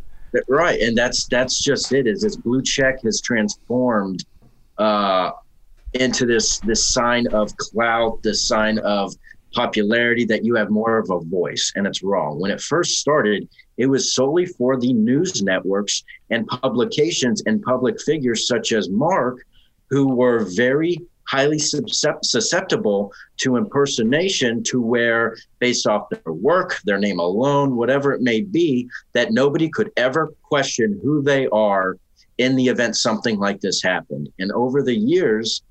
right, 0.48 0.80
and 0.80 0.96
that's 0.96 1.26
that's 1.26 1.62
just 1.62 1.92
it. 1.92 2.06
Is 2.06 2.22
this 2.22 2.36
blue 2.36 2.62
check 2.62 3.02
has 3.04 3.20
transformed 3.20 4.24
uh, 4.78 5.30
into 5.94 6.26
this 6.26 6.58
this 6.60 6.88
sign 6.88 7.26
of 7.28 7.56
clout, 7.56 8.22
this 8.22 8.46
sign 8.46 8.78
of 8.80 9.14
popularity 9.54 10.24
that 10.24 10.44
you 10.44 10.54
have 10.56 10.68
more 10.68 10.98
of 10.98 11.08
a 11.10 11.20
voice, 11.20 11.72
and 11.76 11.86
it's 11.86 12.02
wrong. 12.02 12.40
When 12.40 12.50
it 12.50 12.60
first 12.60 12.98
started, 12.98 13.48
it 13.78 13.86
was 13.86 14.14
solely 14.14 14.46
for 14.46 14.78
the 14.78 14.92
news 14.92 15.42
networks 15.42 16.04
and 16.30 16.46
publications 16.46 17.42
and 17.46 17.62
public 17.62 18.00
figures 18.02 18.46
such 18.46 18.72
as 18.72 18.90
Mark, 18.90 19.46
who 19.90 20.14
were 20.14 20.46
very 20.54 20.98
highly 21.26 21.58
susceptible 21.58 23.10
to 23.38 23.56
impersonation 23.56 24.62
to 24.62 24.80
where 24.80 25.36
based 25.58 25.86
off 25.86 26.08
their 26.10 26.32
work 26.34 26.78
their 26.84 26.98
name 26.98 27.18
alone 27.18 27.76
whatever 27.76 28.12
it 28.12 28.20
may 28.20 28.42
be 28.42 28.88
that 29.14 29.32
nobody 29.32 29.68
could 29.70 29.90
ever 29.96 30.34
question 30.42 31.00
who 31.02 31.22
they 31.22 31.46
are 31.48 31.96
in 32.36 32.56
the 32.56 32.68
event 32.68 32.94
something 32.94 33.38
like 33.38 33.60
this 33.60 33.82
happened 33.82 34.28
and 34.38 34.52
over 34.52 34.82
the 34.82 34.94
years 34.94 35.62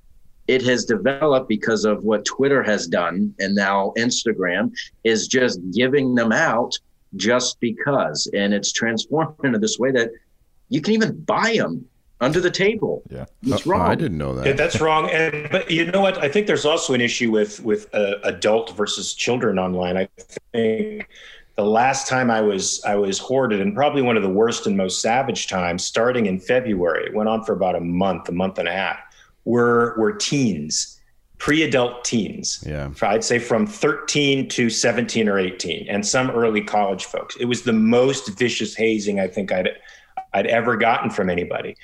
it 0.46 0.62
has 0.62 0.84
developed 0.84 1.48
because 1.48 1.84
of 1.84 2.04
what 2.04 2.24
Twitter 2.24 2.62
has 2.62 2.86
done 2.86 3.34
and 3.38 3.54
now 3.54 3.92
Instagram 3.96 4.72
is 5.02 5.26
just 5.26 5.58
giving 5.72 6.14
them 6.14 6.32
out 6.32 6.76
just 7.16 7.58
because. 7.60 8.28
And 8.34 8.52
it's 8.52 8.72
transformed 8.72 9.36
into 9.44 9.58
this 9.58 9.78
way 9.78 9.90
that 9.92 10.10
you 10.68 10.80
can 10.80 10.94
even 10.94 11.20
buy 11.20 11.56
them 11.56 11.84
under 12.20 12.40
the 12.40 12.50
table. 12.50 13.02
Yeah, 13.10 13.26
that's 13.42 13.66
Oh, 13.66 13.70
wrong. 13.70 13.80
I 13.90 13.94
didn't 13.94 14.18
know 14.18 14.34
that. 14.34 14.46
Yeah, 14.46 14.52
that's 14.52 14.80
wrong. 14.80 15.10
And 15.10 15.48
but 15.50 15.70
you 15.70 15.90
know 15.90 16.00
what? 16.00 16.18
I 16.18 16.28
think 16.28 16.46
there's 16.46 16.64
also 16.64 16.94
an 16.94 17.00
issue 17.00 17.30
with 17.30 17.62
with 17.64 17.92
uh, 17.94 18.16
adult 18.24 18.76
versus 18.76 19.14
children 19.14 19.58
online. 19.58 19.96
I 19.96 20.08
think 20.52 21.08
the 21.56 21.64
last 21.64 22.08
time 22.08 22.30
I 22.30 22.40
was 22.40 22.82
I 22.84 22.94
was 22.94 23.18
hoarded, 23.18 23.60
and 23.60 23.74
probably 23.74 24.02
one 24.02 24.16
of 24.16 24.22
the 24.22 24.28
worst 24.30 24.66
and 24.66 24.76
most 24.76 25.00
savage 25.00 25.48
times, 25.48 25.84
starting 25.84 26.26
in 26.26 26.40
February, 26.40 27.06
it 27.06 27.14
went 27.14 27.28
on 27.28 27.44
for 27.44 27.52
about 27.52 27.74
a 27.76 27.80
month, 27.80 28.28
a 28.28 28.32
month 28.32 28.58
and 28.58 28.68
a 28.68 28.72
half. 28.72 28.98
Were 29.44 29.94
were 29.98 30.12
teens, 30.12 30.98
pre-adult 31.38 32.04
teens. 32.04 32.64
Yeah. 32.66 32.90
I'd 33.02 33.22
say 33.22 33.38
from 33.38 33.66
13 33.66 34.48
to 34.48 34.70
17 34.70 35.28
or 35.28 35.38
18, 35.38 35.86
and 35.88 36.06
some 36.06 36.30
early 36.30 36.62
college 36.62 37.04
folks. 37.04 37.36
It 37.36 37.44
was 37.44 37.62
the 37.62 37.72
most 37.74 38.38
vicious 38.38 38.74
hazing 38.74 39.20
I 39.20 39.28
think 39.28 39.52
I'd 39.52 39.68
I'd 40.34 40.46
ever 40.46 40.76
gotten 40.76 41.10
from 41.10 41.30
anybody. 41.30 41.76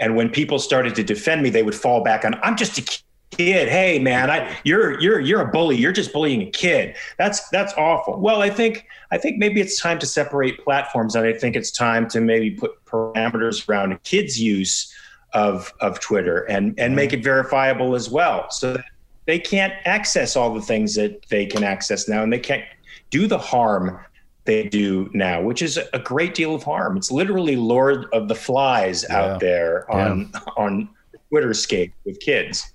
And 0.00 0.16
when 0.16 0.30
people 0.30 0.58
started 0.58 0.94
to 0.96 1.04
defend 1.04 1.42
me, 1.42 1.50
they 1.50 1.62
would 1.62 1.74
fall 1.74 2.02
back 2.02 2.24
on, 2.24 2.34
I'm 2.42 2.56
just 2.56 2.78
a 2.78 3.02
kid. 3.30 3.68
Hey 3.68 3.98
man, 3.98 4.30
I 4.30 4.56
you're 4.64 4.98
you're 5.00 5.20
you're 5.20 5.42
a 5.42 5.50
bully. 5.50 5.76
You're 5.76 5.92
just 5.92 6.12
bullying 6.12 6.42
a 6.42 6.50
kid. 6.50 6.96
That's 7.18 7.48
that's 7.50 7.72
awful. 7.74 8.18
Well, 8.18 8.42
I 8.42 8.50
think 8.50 8.86
I 9.10 9.18
think 9.18 9.38
maybe 9.38 9.60
it's 9.60 9.80
time 9.80 9.98
to 10.00 10.06
separate 10.06 10.64
platforms 10.64 11.14
and 11.14 11.26
I 11.26 11.34
think 11.34 11.54
it's 11.54 11.70
time 11.70 12.08
to 12.08 12.20
maybe 12.20 12.50
put 12.50 12.84
parameters 12.86 13.68
around 13.68 14.02
kids' 14.02 14.40
use 14.40 14.92
of 15.34 15.72
of 15.80 16.00
Twitter 16.00 16.44
and 16.44 16.74
and 16.78 16.96
make 16.96 17.12
it 17.12 17.22
verifiable 17.22 17.94
as 17.94 18.08
well. 18.08 18.50
So 18.50 18.72
that 18.74 18.84
they 19.26 19.38
can't 19.38 19.74
access 19.84 20.36
all 20.36 20.54
the 20.54 20.62
things 20.62 20.94
that 20.94 21.26
they 21.28 21.44
can 21.44 21.62
access 21.62 22.08
now 22.08 22.22
and 22.22 22.32
they 22.32 22.38
can't 22.38 22.64
do 23.10 23.26
the 23.26 23.38
harm 23.38 24.00
they 24.48 24.66
do 24.66 25.10
now, 25.12 25.42
which 25.42 25.60
is 25.60 25.78
a 25.92 25.98
great 25.98 26.34
deal 26.34 26.54
of 26.54 26.62
harm. 26.62 26.96
It's 26.96 27.12
literally 27.12 27.54
Lord 27.54 28.06
of 28.14 28.28
the 28.28 28.34
Flies 28.34 29.04
out 29.10 29.40
there 29.40 29.88
on 29.92 30.32
on 30.56 30.88
Twitterscape 31.30 31.92
with 32.06 32.18
kids. 32.18 32.72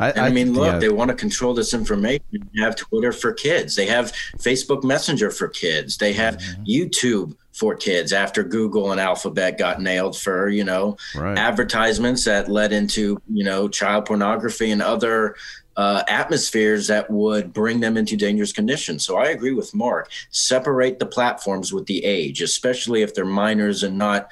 And 0.00 0.18
I, 0.18 0.30
mean, 0.30 0.52
look, 0.52 0.80
they 0.80 0.88
want 0.88 1.10
to 1.10 1.14
control 1.14 1.54
this 1.54 1.72
information. 1.72 2.24
They 2.32 2.60
have 2.60 2.74
Twitter 2.74 3.12
for 3.12 3.32
kids. 3.32 3.76
They 3.76 3.86
have 3.86 4.12
Facebook 4.38 4.82
Messenger 4.82 5.30
for 5.30 5.46
kids. 5.46 5.96
They 5.96 6.12
have 6.14 6.38
YouTube 6.66 7.36
for 7.52 7.76
kids 7.76 8.12
after 8.12 8.42
Google 8.42 8.90
and 8.90 9.00
Alphabet 9.00 9.58
got 9.58 9.80
nailed 9.80 10.18
for, 10.18 10.48
you 10.48 10.64
know, 10.64 10.96
Right. 11.14 11.38
advertisements 11.38 12.24
that 12.24 12.48
led 12.50 12.72
into, 12.72 13.22
you 13.32 13.44
know, 13.44 13.68
child 13.68 14.06
pornography 14.06 14.72
and 14.72 14.82
other 14.82 15.36
uh, 15.76 16.02
atmospheres 16.08 16.86
that 16.88 17.10
would 17.10 17.52
bring 17.52 17.80
them 17.80 17.96
into 17.96 18.16
dangerous 18.16 18.52
conditions. 18.52 19.04
So 19.04 19.16
I 19.16 19.26
agree 19.26 19.52
with 19.52 19.74
Mark. 19.74 20.10
Separate 20.30 20.98
the 20.98 21.06
platforms 21.06 21.72
with 21.72 21.86
the 21.86 22.04
age, 22.04 22.42
especially 22.42 23.02
if 23.02 23.14
they're 23.14 23.24
minors 23.24 23.82
and 23.82 23.96
not 23.96 24.28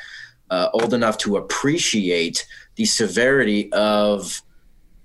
uh, 0.50 0.68
old 0.72 0.92
enough 0.92 1.16
to 1.18 1.36
appreciate 1.36 2.46
the 2.76 2.84
severity 2.84 3.72
of 3.72 4.42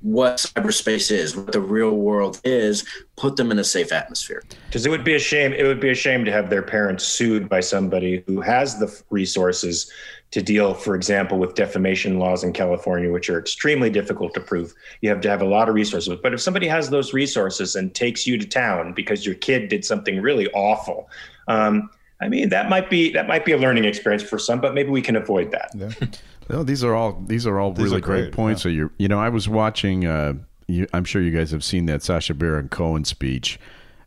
what 0.02 0.36
cyberspace 0.36 1.10
is, 1.10 1.36
what 1.36 1.52
the 1.52 1.60
real 1.60 1.92
world 1.92 2.40
is, 2.44 2.86
put 3.16 3.36
them 3.36 3.52
in 3.52 3.58
a 3.58 3.64
safe 3.64 3.92
atmosphere. 3.92 4.44
Because 4.68 4.86
it 4.86 4.90
would 4.90 5.04
be 5.04 5.16
a 5.16 5.20
shame. 5.20 5.52
It 5.52 5.64
would 5.64 5.80
be 5.80 5.90
a 5.90 5.96
shame 5.96 6.24
to 6.26 6.32
have 6.32 6.50
their 6.50 6.62
parents 6.62 7.06
sued 7.06 7.50
by 7.50 7.60
somebody 7.60 8.24
who 8.28 8.40
has 8.42 8.78
the 8.78 9.02
resources 9.10 9.92
to 10.32 10.42
deal, 10.42 10.74
for 10.74 10.96
example, 10.96 11.38
with 11.38 11.56
defamation 11.56 12.20
laws 12.20 12.44
in 12.44 12.52
California, 12.52 13.12
which 13.12 13.30
are 13.30 13.40
extremely 13.40 13.90
difficult 13.90 14.34
to 14.34 14.42
prove. 14.42 14.74
You 15.02 15.10
have 15.10 15.22
to 15.22 15.30
have 15.30 15.42
a 15.42 15.46
lot 15.46 15.70
of 15.70 15.76
resources. 15.76 16.18
But 16.22 16.34
if 16.34 16.42
somebody 16.42 16.68
has 16.68 16.90
those 16.90 17.14
resources 17.14 17.76
and 17.76 17.94
takes 17.94 18.28
you 18.28 18.38
to 18.38 18.46
town 18.46 18.94
because 18.94 19.26
your 19.26 19.36
kid 19.36 19.70
did 19.70 19.86
something 19.86 20.22
really 20.22 20.50
awful, 20.52 21.10
um, 21.48 21.90
I 22.22 22.28
mean, 22.28 22.50
that 22.50 22.70
might 22.70 22.90
be 22.90 23.12
that 23.14 23.28
might 23.28 23.46
be 23.46 23.52
a 23.52 23.58
learning 23.58 23.86
experience 23.86 24.24
for 24.24 24.40
some. 24.40 24.60
But 24.62 24.74
maybe 24.74 24.90
we 24.90 25.02
can 25.02 25.16
avoid 25.16 25.52
that. 25.52 26.20
No, 26.50 26.64
these 26.64 26.84
are 26.84 26.94
all 26.94 27.24
these 27.26 27.48
are 27.48 27.60
all 27.60 27.72
These 27.72 27.86
really 27.86 27.98
are 27.98 28.02
great, 28.02 28.22
great, 28.22 28.34
points. 28.34 28.62
So 28.62 28.70
you 28.70 28.92
you 28.98 29.08
know, 29.08 29.20
I 29.20 29.30
was 29.30 29.50
watching. 29.50 30.06
Uh, 30.06 30.34
you, 30.68 30.88
I'm 30.94 31.04
sure 31.04 31.22
you 31.22 31.32
guys 31.32 31.52
have 31.52 31.64
seen 31.64 31.86
that 31.88 32.04
Sacha 32.04 32.34
Baron 32.34 32.70
Cohen 32.70 33.06
speech 33.06 33.60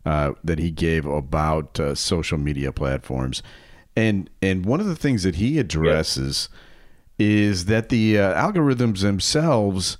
uh, 0.05 0.33
that 0.43 0.59
he 0.59 0.71
gave 0.71 1.05
about 1.05 1.79
uh, 1.79 1.95
social 1.95 2.37
media 2.37 2.71
platforms, 2.71 3.43
and 3.99 4.29
and 4.41 4.65
one 4.65 4.79
of 4.79 4.85
the 4.87 4.95
things 4.95 5.23
that 5.23 5.35
he 5.35 5.59
addresses 5.59 6.49
is 7.17 7.65
that 7.65 7.89
the 7.89 8.17
uh, 8.17 8.33
algorithms 8.47 8.99
themselves 9.01 9.97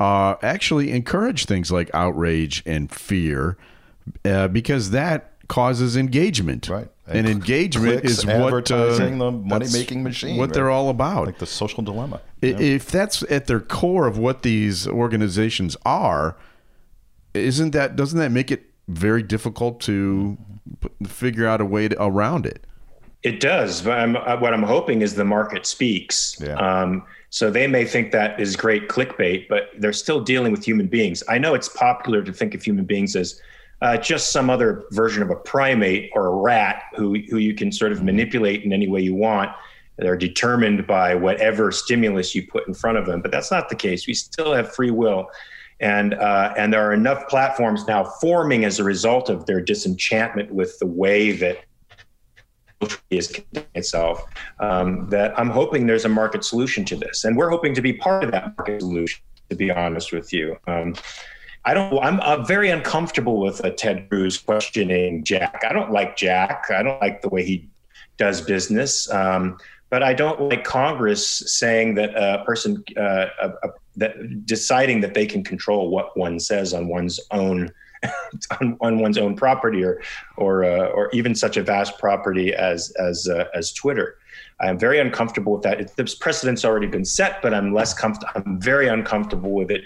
uh, 0.00 0.34
actually 0.42 0.90
encourage 0.90 1.44
things 1.46 1.70
like 1.70 1.88
outrage 1.94 2.62
and 2.66 2.90
fear 2.90 3.56
uh, 4.24 4.48
because 4.48 4.90
that 4.90 5.20
causes 5.48 5.96
engagement. 5.96 6.68
Right. 6.68 6.88
And, 7.06 7.18
And 7.18 7.28
engagement 7.28 8.00
clicks, 8.00 8.18
is 8.18 8.26
what 8.26 8.34
uh, 8.34 8.46
advertising, 8.46 9.18
the 9.18 9.30
money-making 9.30 10.02
machine, 10.02 10.38
What 10.38 10.52
they're 10.52 10.70
all 10.70 10.88
about. 10.90 11.26
like 11.26 11.38
the 11.38 11.46
social 11.46 11.84
dilemma. 11.84 12.20
I- 12.42 12.46
Yeah. 12.46 12.58
If 12.60 12.90
that's 12.90 13.22
at 13.30 13.46
their 13.46 13.60
core 13.60 14.08
of 14.08 14.18
what 14.18 14.42
these 14.42 14.88
organizations 14.88 15.76
are, 15.86 16.36
isn't 17.32 17.70
that 17.72 17.94
doesn't 17.96 18.18
that 18.18 18.32
make 18.32 18.50
it 18.50 18.64
very 18.88 19.22
difficult 19.22 19.80
to 19.82 20.36
p- 20.80 21.06
figure 21.06 21.46
out 21.46 21.60
a 21.60 21.64
way 21.64 21.86
to, 21.88 22.02
around 22.02 22.44
it? 22.44 22.64
It 23.22 23.40
does, 23.40 23.82
but 23.82 23.98
I'm, 23.98 24.16
uh, 24.16 24.36
what 24.36 24.54
I'm 24.54 24.62
hoping 24.62 25.02
is 25.02 25.14
the 25.14 25.24
market 25.24 25.66
speaks. 25.66 26.36
Yeah. 26.40 26.54
Um, 26.54 27.04
so 27.30 27.50
they 27.50 27.66
may 27.66 27.84
think 27.84 28.12
that 28.12 28.40
is 28.40 28.56
great 28.56 28.88
clickbait, 28.88 29.48
but 29.48 29.70
they're 29.78 29.92
still 29.92 30.20
dealing 30.20 30.52
with 30.52 30.64
human 30.64 30.86
beings. 30.86 31.22
I 31.28 31.38
know 31.38 31.54
it's 31.54 31.68
popular 31.68 32.22
to 32.22 32.32
think 32.32 32.54
of 32.54 32.62
human 32.62 32.84
beings 32.84 33.16
as 33.16 33.40
uh, 33.82 33.96
just 33.96 34.32
some 34.32 34.48
other 34.48 34.84
version 34.92 35.22
of 35.22 35.30
a 35.30 35.36
primate 35.36 36.10
or 36.14 36.26
a 36.28 36.34
rat 36.34 36.84
who 36.94 37.16
who 37.28 37.38
you 37.38 37.54
can 37.54 37.70
sort 37.70 37.92
of 37.92 38.02
manipulate 38.02 38.62
in 38.62 38.72
any 38.72 38.88
way 38.88 39.00
you 39.00 39.14
want. 39.14 39.50
They're 39.98 40.16
determined 40.16 40.86
by 40.86 41.14
whatever 41.14 41.72
stimulus 41.72 42.34
you 42.34 42.46
put 42.46 42.66
in 42.68 42.74
front 42.74 42.98
of 42.98 43.06
them, 43.06 43.20
but 43.20 43.30
that's 43.30 43.50
not 43.50 43.68
the 43.68 43.74
case. 43.74 44.06
We 44.06 44.14
still 44.14 44.54
have 44.54 44.74
free 44.74 44.90
will, 44.90 45.28
and 45.80 46.14
uh, 46.14 46.54
and 46.56 46.72
there 46.72 46.86
are 46.88 46.92
enough 46.92 47.28
platforms 47.28 47.86
now 47.86 48.04
forming 48.04 48.64
as 48.64 48.78
a 48.78 48.84
result 48.84 49.28
of 49.28 49.46
their 49.46 49.60
disenchantment 49.60 50.52
with 50.52 50.78
the 50.78 50.86
way 50.86 51.32
that 51.32 51.58
is 53.10 53.42
itself. 53.74 54.24
Um, 54.60 55.08
that 55.10 55.38
I'm 55.38 55.50
hoping 55.50 55.86
there's 55.86 56.04
a 56.04 56.08
market 56.08 56.44
solution 56.44 56.84
to 56.86 56.96
this, 56.96 57.24
and 57.24 57.36
we're 57.36 57.50
hoping 57.50 57.74
to 57.74 57.82
be 57.82 57.92
part 57.92 58.24
of 58.24 58.30
that 58.32 58.56
market 58.56 58.80
solution. 58.80 59.20
To 59.50 59.54
be 59.54 59.70
honest 59.70 60.12
with 60.12 60.32
you, 60.32 60.56
um, 60.66 60.96
I 61.64 61.72
don't. 61.72 61.96
I'm 62.02 62.44
very 62.44 62.70
uncomfortable 62.70 63.40
with 63.40 63.64
uh, 63.64 63.70
Ted 63.70 64.08
Cruz 64.08 64.38
questioning 64.38 65.22
Jack. 65.24 65.62
I 65.68 65.72
don't 65.72 65.92
like 65.92 66.16
Jack. 66.16 66.64
I 66.70 66.82
don't 66.82 67.00
like 67.00 67.22
the 67.22 67.28
way 67.28 67.44
he 67.44 67.68
does 68.16 68.40
business. 68.40 69.08
Um, 69.10 69.58
but 69.88 70.02
I 70.02 70.14
don't 70.14 70.40
like 70.40 70.64
Congress 70.64 71.26
saying 71.46 71.94
that 71.94 72.10
a 72.16 72.44
person 72.44 72.82
uh, 72.96 73.26
a, 73.40 73.48
a, 73.48 73.68
that 73.96 74.46
deciding 74.46 75.00
that 75.00 75.14
they 75.14 75.26
can 75.26 75.44
control 75.44 75.90
what 75.90 76.16
one 76.16 76.40
says 76.40 76.74
on 76.74 76.88
one's 76.88 77.20
own 77.30 77.70
on, 78.60 78.76
on 78.80 78.98
one's 78.98 79.18
own 79.18 79.36
property 79.36 79.84
or 79.84 80.00
or 80.36 80.64
uh, 80.64 80.86
or 80.86 81.10
even 81.12 81.34
such 81.34 81.56
a 81.56 81.62
vast 81.62 81.98
property 81.98 82.54
as 82.54 82.90
as 82.98 83.28
uh, 83.28 83.46
as 83.54 83.72
Twitter. 83.72 84.18
I'm 84.60 84.78
very 84.78 84.98
uncomfortable 84.98 85.52
with 85.52 85.62
that. 85.62 85.96
This 85.96 86.14
precedent's 86.14 86.64
already 86.64 86.86
been 86.86 87.04
set, 87.04 87.42
but 87.42 87.52
I'm 87.52 87.74
less 87.74 87.92
comfortable. 87.92 88.32
I'm 88.34 88.60
very 88.60 88.88
uncomfortable 88.88 89.52
with 89.52 89.70
it, 89.70 89.84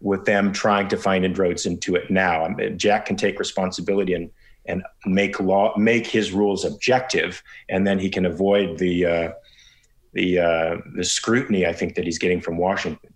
with 0.00 0.26
them 0.26 0.52
trying 0.52 0.88
to 0.88 0.96
find 0.96 1.24
inroads 1.24 1.64
into 1.64 1.94
it 1.94 2.10
now. 2.10 2.44
I 2.44 2.68
Jack 2.70 3.06
can 3.06 3.16
take 3.16 3.38
responsibility 3.38 4.14
and 4.14 4.30
and 4.66 4.82
make 5.06 5.40
law, 5.40 5.76
make 5.76 6.06
his 6.06 6.32
rules 6.32 6.64
objective, 6.64 7.42
and 7.68 7.86
then 7.86 7.98
he 7.98 8.10
can 8.10 8.26
avoid 8.26 8.78
the 8.78 9.06
uh, 9.06 9.30
the 10.12 10.38
uh, 10.38 10.76
the 10.96 11.04
scrutiny 11.04 11.66
I 11.66 11.72
think 11.72 11.94
that 11.94 12.04
he's 12.04 12.18
getting 12.18 12.40
from 12.40 12.58
Washington. 12.58 13.10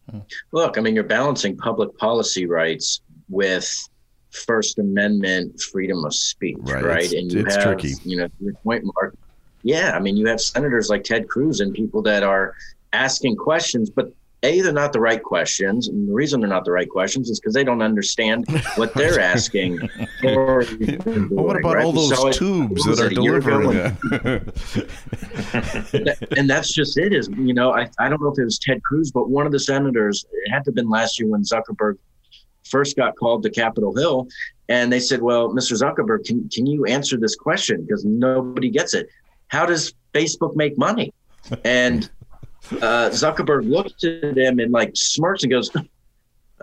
Look, 0.52 0.78
I 0.78 0.80
mean, 0.80 0.94
you're 0.94 1.04
balancing 1.04 1.56
public 1.56 1.96
policy 1.98 2.46
rights 2.46 3.00
with 3.28 3.88
First 4.34 4.78
Amendment 4.78 5.60
freedom 5.60 6.04
of 6.04 6.14
speech, 6.14 6.56
Right, 6.60 6.84
right? 6.84 7.12
and 7.12 7.30
you 7.32 7.40
it's 7.40 7.54
have, 7.56 7.64
tricky. 7.64 7.94
you 8.04 8.16
know, 8.18 8.28
your 8.40 8.54
point, 8.64 8.84
Mark. 8.84 9.16
Yeah, 9.62 9.92
I 9.94 10.00
mean, 10.00 10.16
you 10.16 10.26
have 10.26 10.40
senators 10.40 10.90
like 10.90 11.04
Ted 11.04 11.28
Cruz 11.28 11.60
and 11.60 11.72
people 11.72 12.02
that 12.02 12.22
are 12.22 12.54
asking 12.92 13.36
questions, 13.36 13.88
but 13.90 14.12
a 14.42 14.60
they're 14.60 14.74
not 14.74 14.92
the 14.92 15.00
right 15.00 15.22
questions, 15.22 15.88
and 15.88 16.06
the 16.06 16.12
reason 16.12 16.38
they're 16.40 16.50
not 16.50 16.66
the 16.66 16.70
right 16.70 16.88
questions 16.90 17.30
is 17.30 17.40
because 17.40 17.54
they 17.54 17.64
don't 17.64 17.80
understand 17.80 18.44
what 18.76 18.92
they're 18.92 19.18
asking. 19.18 19.80
or 20.22 20.64
Well, 21.06 21.46
what 21.46 21.56
about 21.56 21.76
right? 21.76 21.84
all 21.86 21.92
those 21.92 22.36
tubes 22.36 22.84
that 22.84 23.00
are 23.00 23.06
it, 23.06 23.16
a 23.16 23.22
year 23.22 23.36
ago 23.36 23.60
delivering 23.62 23.96
that? 26.04 26.28
and 26.36 26.48
that's 26.48 26.72
just 26.72 26.98
it 26.98 27.12
is 27.12 27.28
you 27.36 27.54
know 27.54 27.72
I, 27.72 27.88
I 27.98 28.08
don't 28.08 28.20
know 28.20 28.28
if 28.30 28.38
it 28.38 28.44
was 28.44 28.58
ted 28.58 28.82
cruz 28.82 29.10
but 29.10 29.28
one 29.30 29.46
of 29.46 29.52
the 29.52 29.58
senators 29.60 30.24
it 30.30 30.50
had 30.50 30.64
to 30.64 30.70
have 30.70 30.74
been 30.74 30.88
last 30.88 31.18
year 31.18 31.28
when 31.28 31.42
zuckerberg 31.42 31.96
first 32.74 32.96
got 32.96 33.14
called 33.16 33.40
to 33.44 33.50
capitol 33.50 33.94
hill 33.94 34.26
and 34.68 34.92
they 34.92 34.98
said 35.08 35.20
well 35.22 35.44
mr 35.58 35.74
zuckerberg 35.82 36.24
can, 36.24 36.48
can 36.48 36.66
you 36.66 36.84
answer 36.86 37.16
this 37.16 37.36
question? 37.36 37.76
Because 37.84 38.04
nobody 38.04 38.68
gets 38.68 38.94
it. 38.94 39.06
How 39.48 39.64
does 39.64 39.94
facebook 40.12 40.56
make 40.56 40.76
money? 40.76 41.12
And 41.64 42.10
uh, 42.88 43.10
zuckerberg 43.22 43.68
looked 43.68 44.02
at 44.04 44.36
him 44.36 44.58
and 44.58 44.72
like 44.72 44.90
smirks 44.94 45.42
and 45.44 45.52
goes 45.52 45.70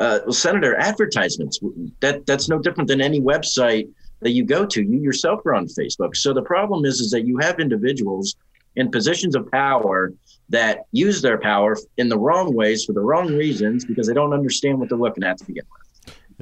uh, 0.02 0.20
well, 0.26 0.34
senator 0.34 0.76
advertisements 0.76 1.60
that 2.00 2.26
that's 2.26 2.50
no 2.50 2.58
different 2.60 2.88
than 2.88 3.02
any 3.02 3.22
website 3.22 3.88
that 4.22 4.32
you 4.32 4.44
go 4.44 4.66
to. 4.66 4.82
You 4.82 5.00
yourself 5.00 5.46
are 5.46 5.54
on 5.54 5.68
facebook. 5.68 6.16
So 6.16 6.34
the 6.34 6.42
problem 6.42 6.86
is 6.86 7.00
is 7.00 7.12
that 7.12 7.26
you 7.26 7.38
have 7.38 7.60
individuals 7.60 8.36
in 8.76 8.90
positions 8.90 9.36
of 9.36 9.52
power 9.52 10.14
that 10.50 10.86
use 10.92 11.22
their 11.22 11.38
power 11.38 11.78
in 11.98 12.10
the 12.10 12.18
wrong 12.18 12.54
ways 12.54 12.86
for 12.86 12.94
the 12.94 13.02
wrong 13.02 13.28
reasons 13.28 13.86
because 13.86 14.08
they 14.08 14.14
don't 14.14 14.34
understand 14.34 14.80
what 14.80 14.90
they're 14.90 14.98
looking 14.98 15.24
at 15.24 15.38
to 15.38 15.46
begin 15.46 15.66
with. 15.72 15.81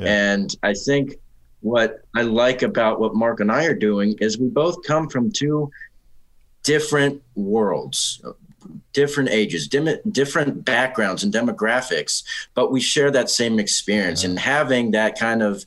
And 0.08 0.56
I 0.64 0.74
think 0.74 1.16
what 1.62 2.02
I 2.16 2.22
like 2.22 2.62
about 2.62 3.00
what 3.00 3.16
Mark 3.16 3.40
and 3.40 3.52
I 3.52 3.66
are 3.66 3.76
doing 3.76 4.16
is 4.20 4.38
we 4.38 4.48
both 4.48 4.84
come 4.84 5.10
from 5.10 5.32
two 5.32 5.70
different 6.64 7.22
worlds, 7.36 8.22
different 8.94 9.30
ages, 9.30 9.68
dim- 9.68 10.00
different 10.12 10.64
backgrounds 10.64 11.24
and 11.24 11.34
demographics, 11.34 12.24
but 12.54 12.72
we 12.72 12.80
share 12.80 13.12
that 13.12 13.30
same 13.30 13.60
experience. 13.60 14.24
And 14.24 14.38
having 14.40 14.92
that 14.92 15.18
kind 15.20 15.42
of, 15.42 15.66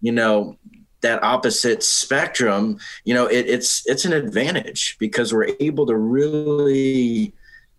you 0.00 0.12
know, 0.12 0.56
that 1.00 1.22
opposite 1.24 1.82
spectrum, 1.82 2.78
you 3.04 3.14
know, 3.14 3.26
it, 3.26 3.46
it's 3.48 3.82
it's 3.86 4.04
an 4.04 4.12
advantage 4.12 4.96
because 4.98 5.32
we're 5.32 5.50
able 5.58 5.86
to 5.86 5.96
really 5.96 7.32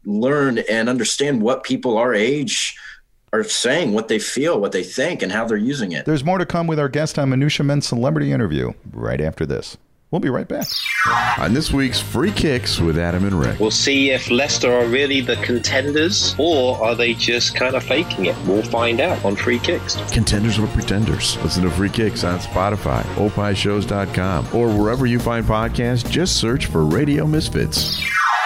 learn 0.05 0.59
and 0.69 0.89
understand 0.89 1.41
what 1.41 1.63
people 1.63 1.97
our 1.97 2.13
age 2.13 2.77
are 3.33 3.43
saying, 3.43 3.93
what 3.93 4.07
they 4.07 4.19
feel, 4.19 4.61
what 4.61 4.71
they 4.71 4.83
think, 4.83 5.21
and 5.21 5.31
how 5.31 5.45
they're 5.45 5.57
using 5.57 5.91
it. 5.91 6.05
There's 6.05 6.23
more 6.23 6.37
to 6.37 6.45
come 6.45 6.67
with 6.67 6.79
our 6.79 6.89
guest 6.89 7.19
on 7.19 7.29
Minutia 7.29 7.65
Men 7.65 7.81
Celebrity 7.81 8.31
Interview 8.31 8.73
right 8.93 9.19
after 9.19 9.45
this. 9.45 9.77
We'll 10.11 10.19
be 10.19 10.29
right 10.29 10.47
back. 10.47 10.67
On 11.39 11.55
this 11.55 11.71
week's 11.71 11.99
Free 11.99 12.31
Kicks 12.31 12.79
with 12.79 12.99
Adam 12.99 13.25
and 13.25 13.33
Rick. 13.33 13.59
We'll 13.59 13.71
see 13.71 14.11
if 14.11 14.29
Leicester 14.29 14.71
are 14.71 14.85
really 14.85 15.21
the 15.21 15.37
contenders 15.37 16.35
or 16.37 16.79
are 16.83 16.93
they 16.93 17.15
just 17.15 17.55
kind 17.55 17.73
of 17.75 17.83
faking 17.83 18.27
it. 18.27 18.35
We'll 18.45 18.61
find 18.61 19.01
out 19.01 19.25
on 19.25 19.35
Free 19.35 19.57
Kicks. 19.57 19.95
Contenders 20.11 20.59
or 20.59 20.67
pretenders. 20.67 21.35
Listen 21.37 21.63
to 21.63 21.71
Free 21.71 21.89
Kicks 21.89 22.23
on 22.23 22.37
Spotify, 22.37 23.01
opishows.com, 23.15 24.49
or 24.53 24.67
wherever 24.69 25.07
you 25.07 25.17
find 25.17 25.47
podcasts. 25.47 26.07
Just 26.07 26.37
search 26.37 26.67
for 26.67 26.85
Radio 26.85 27.25
Misfits. 27.25 27.99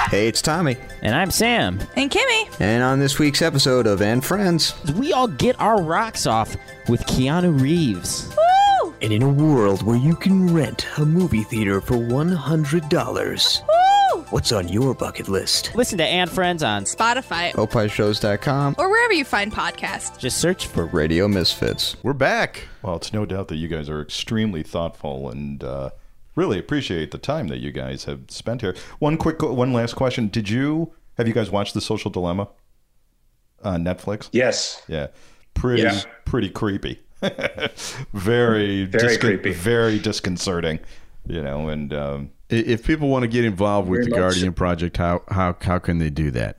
Hey, 0.09 0.29
it's 0.29 0.41
Tommy. 0.41 0.77
And 1.01 1.13
I'm 1.13 1.31
Sam. 1.31 1.79
And 1.97 2.09
Kimmy. 2.09 2.61
And 2.61 2.81
on 2.81 2.99
this 2.99 3.19
week's 3.19 3.41
episode 3.41 3.85
of 3.87 4.01
And 4.01 4.23
Friends, 4.23 4.73
we 4.93 5.11
all 5.11 5.27
get 5.27 5.59
our 5.59 5.81
rocks 5.81 6.25
off 6.25 6.55
with 6.87 7.01
Keanu 7.07 7.59
Reeves. 7.59 8.33
Woo! 8.81 8.93
And 9.01 9.11
in 9.11 9.21
a 9.21 9.29
world 9.29 9.83
where 9.83 9.97
you 9.97 10.15
can 10.15 10.53
rent 10.53 10.87
a 10.97 11.05
movie 11.05 11.43
theater 11.43 11.81
for 11.81 11.95
$100, 11.95 13.61
Woo! 13.67 14.21
what's 14.29 14.53
on 14.53 14.69
your 14.69 14.93
bucket 14.95 15.27
list? 15.27 15.75
Listen 15.75 15.97
to 15.97 16.05
And 16.05 16.29
Friends 16.31 16.63
on 16.63 16.85
Spotify, 16.85 17.51
opishows.com, 17.51 18.75
or 18.77 18.89
wherever 18.89 19.11
you 19.13 19.25
find 19.25 19.51
podcasts. 19.51 20.17
Just 20.17 20.37
search 20.37 20.67
for 20.67 20.85
Radio 20.85 21.27
Misfits. 21.27 21.97
We're 22.01 22.13
back. 22.13 22.63
Well, 22.81 22.95
it's 22.95 23.11
no 23.11 23.25
doubt 23.25 23.49
that 23.49 23.57
you 23.57 23.67
guys 23.67 23.89
are 23.89 24.01
extremely 24.01 24.63
thoughtful 24.63 25.29
and 25.29 25.61
uh, 25.61 25.89
really 26.37 26.57
appreciate 26.57 27.11
the 27.11 27.17
time 27.17 27.49
that 27.49 27.57
you 27.57 27.73
guys 27.73 28.05
have 28.05 28.21
spent 28.29 28.61
here. 28.61 28.73
One 28.99 29.17
quick, 29.17 29.41
one 29.41 29.73
last 29.73 29.95
question: 29.95 30.29
Did 30.29 30.47
you 30.49 30.93
have 31.17 31.27
you 31.27 31.33
guys 31.33 31.51
watched 31.51 31.73
The 31.73 31.81
Social 31.81 32.09
Dilemma 32.09 32.47
on 33.63 33.83
Netflix? 33.83 34.29
Yes. 34.31 34.81
Yeah, 34.87 35.07
pretty 35.53 35.81
Yeah. 35.81 35.99
pretty 36.25 36.49
creepy. 36.49 37.01
very 38.13 38.85
Very 38.85 39.17
creepy. 39.17 39.51
very 39.51 39.99
disconcerting. 39.99 40.79
You 41.25 41.43
know, 41.43 41.67
and 41.69 41.93
um, 41.93 42.29
If 42.49 42.85
people 42.85 43.09
want 43.09 43.23
to 43.23 43.27
get 43.27 43.43
involved 43.43 43.89
with 43.89 44.05
the 44.05 44.11
much 44.11 44.19
Guardian 44.19 44.53
Project, 44.53 44.95
how, 44.95 45.23
how, 45.27 45.57
how 45.59 45.77
can 45.79 45.97
they 45.97 46.09
do 46.09 46.31
that? 46.31 46.57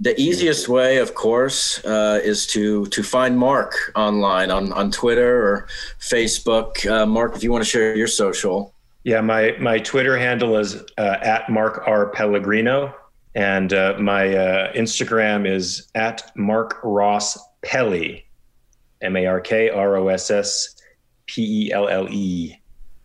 The 0.00 0.20
easiest 0.20 0.68
way, 0.68 0.98
of 0.98 1.14
course, 1.14 1.82
uh, 1.84 2.20
is 2.22 2.46
to 2.48 2.84
to 2.86 3.02
find 3.04 3.38
Mark 3.38 3.92
online 3.94 4.50
on 4.50 4.72
on 4.72 4.90
Twitter 4.90 5.40
or 5.46 5.68
Facebook. 6.00 6.84
Uh, 6.84 7.06
Mark, 7.06 7.36
if 7.36 7.44
you 7.44 7.52
want 7.52 7.62
to 7.62 7.70
share 7.70 7.94
your 7.96 8.08
social, 8.08 8.73
Yeah, 9.04 9.20
my 9.20 9.54
my 9.60 9.78
Twitter 9.78 10.16
handle 10.16 10.56
is 10.56 10.82
uh, 10.96 11.16
at 11.22 11.50
Mark 11.50 11.82
R 11.86 12.08
Pellegrino, 12.08 12.94
and 13.34 13.70
uh, 13.72 13.96
my 13.98 14.34
uh, 14.34 14.72
Instagram 14.72 15.46
is 15.46 15.88
at 15.94 16.34
Mark 16.34 16.80
Ross 16.82 17.38
Pelly, 17.60 18.24
M 19.02 19.16
A 19.16 19.26
R 19.26 19.40
K 19.40 19.68
R 19.68 19.96
O 19.96 20.08
S 20.08 20.30
S 20.30 20.76
P 21.26 21.66
E 21.66 21.72
L 21.72 21.86
L 21.88 22.08
E. 22.08 22.56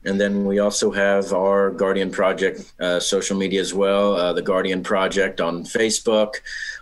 and 0.06 0.20
then 0.20 0.46
we 0.46 0.60
also 0.60 0.92
have 0.92 1.34
our 1.34 1.72
Guardian 1.72 2.10
Project 2.10 2.74
uh, 2.80 3.00
social 3.00 3.38
media 3.38 3.60
as 3.60 3.74
well. 3.74 4.16
Uh, 4.16 4.34
the 4.34 4.42
Guardian 4.42 4.82
Project 4.82 5.42
on 5.42 5.64
Facebook, 5.64 6.36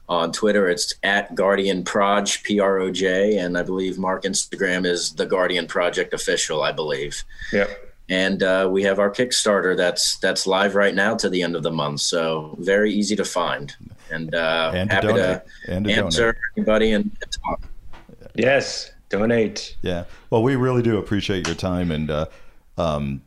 on 0.07 0.31
Twitter, 0.31 0.69
it's 0.69 0.93
at 1.03 1.33
Guardian 1.33 1.83
Proj 1.83 2.43
P 2.43 2.59
R 2.59 2.77
O 2.79 2.91
J, 2.91 3.37
and 3.37 3.57
I 3.57 3.63
believe 3.63 3.97
Mark 3.97 4.23
Instagram 4.23 4.85
is 4.85 5.13
the 5.13 5.25
Guardian 5.25 5.67
Project 5.67 6.13
official. 6.13 6.61
I 6.61 6.71
believe. 6.71 7.23
Yep. 7.51 7.86
And 8.09 8.41
uh, 8.43 8.69
we 8.71 8.83
have 8.83 8.99
our 8.99 9.11
Kickstarter 9.11 9.75
that's 9.75 10.17
that's 10.17 10.47
live 10.47 10.75
right 10.75 10.95
now 10.95 11.15
to 11.15 11.29
the 11.29 11.41
end 11.41 11.55
of 11.55 11.63
the 11.63 11.71
month. 11.71 12.01
So 12.01 12.55
very 12.59 12.91
easy 12.93 13.15
to 13.15 13.25
find, 13.25 13.75
and, 14.11 14.33
uh, 14.33 14.71
And 14.73 14.89
to 14.89 14.95
happy 14.95 15.07
donate. 15.07 15.41
to 15.65 15.71
And 15.73 15.85
to 15.85 15.91
answer 15.91 16.21
donate. 16.33 16.41
anybody 16.57 16.91
and, 16.93 17.03
and 17.21 17.31
talk. 17.45 17.61
Yes, 18.35 18.91
donate. 19.09 19.75
Yeah. 19.81 20.05
Well, 20.29 20.43
we 20.43 20.55
really 20.55 20.81
do 20.81 20.97
appreciate 20.97 21.47
your 21.47 21.55
time 21.55 21.91
and 21.91 22.09
uh, 22.11 22.25
um, 22.77 23.21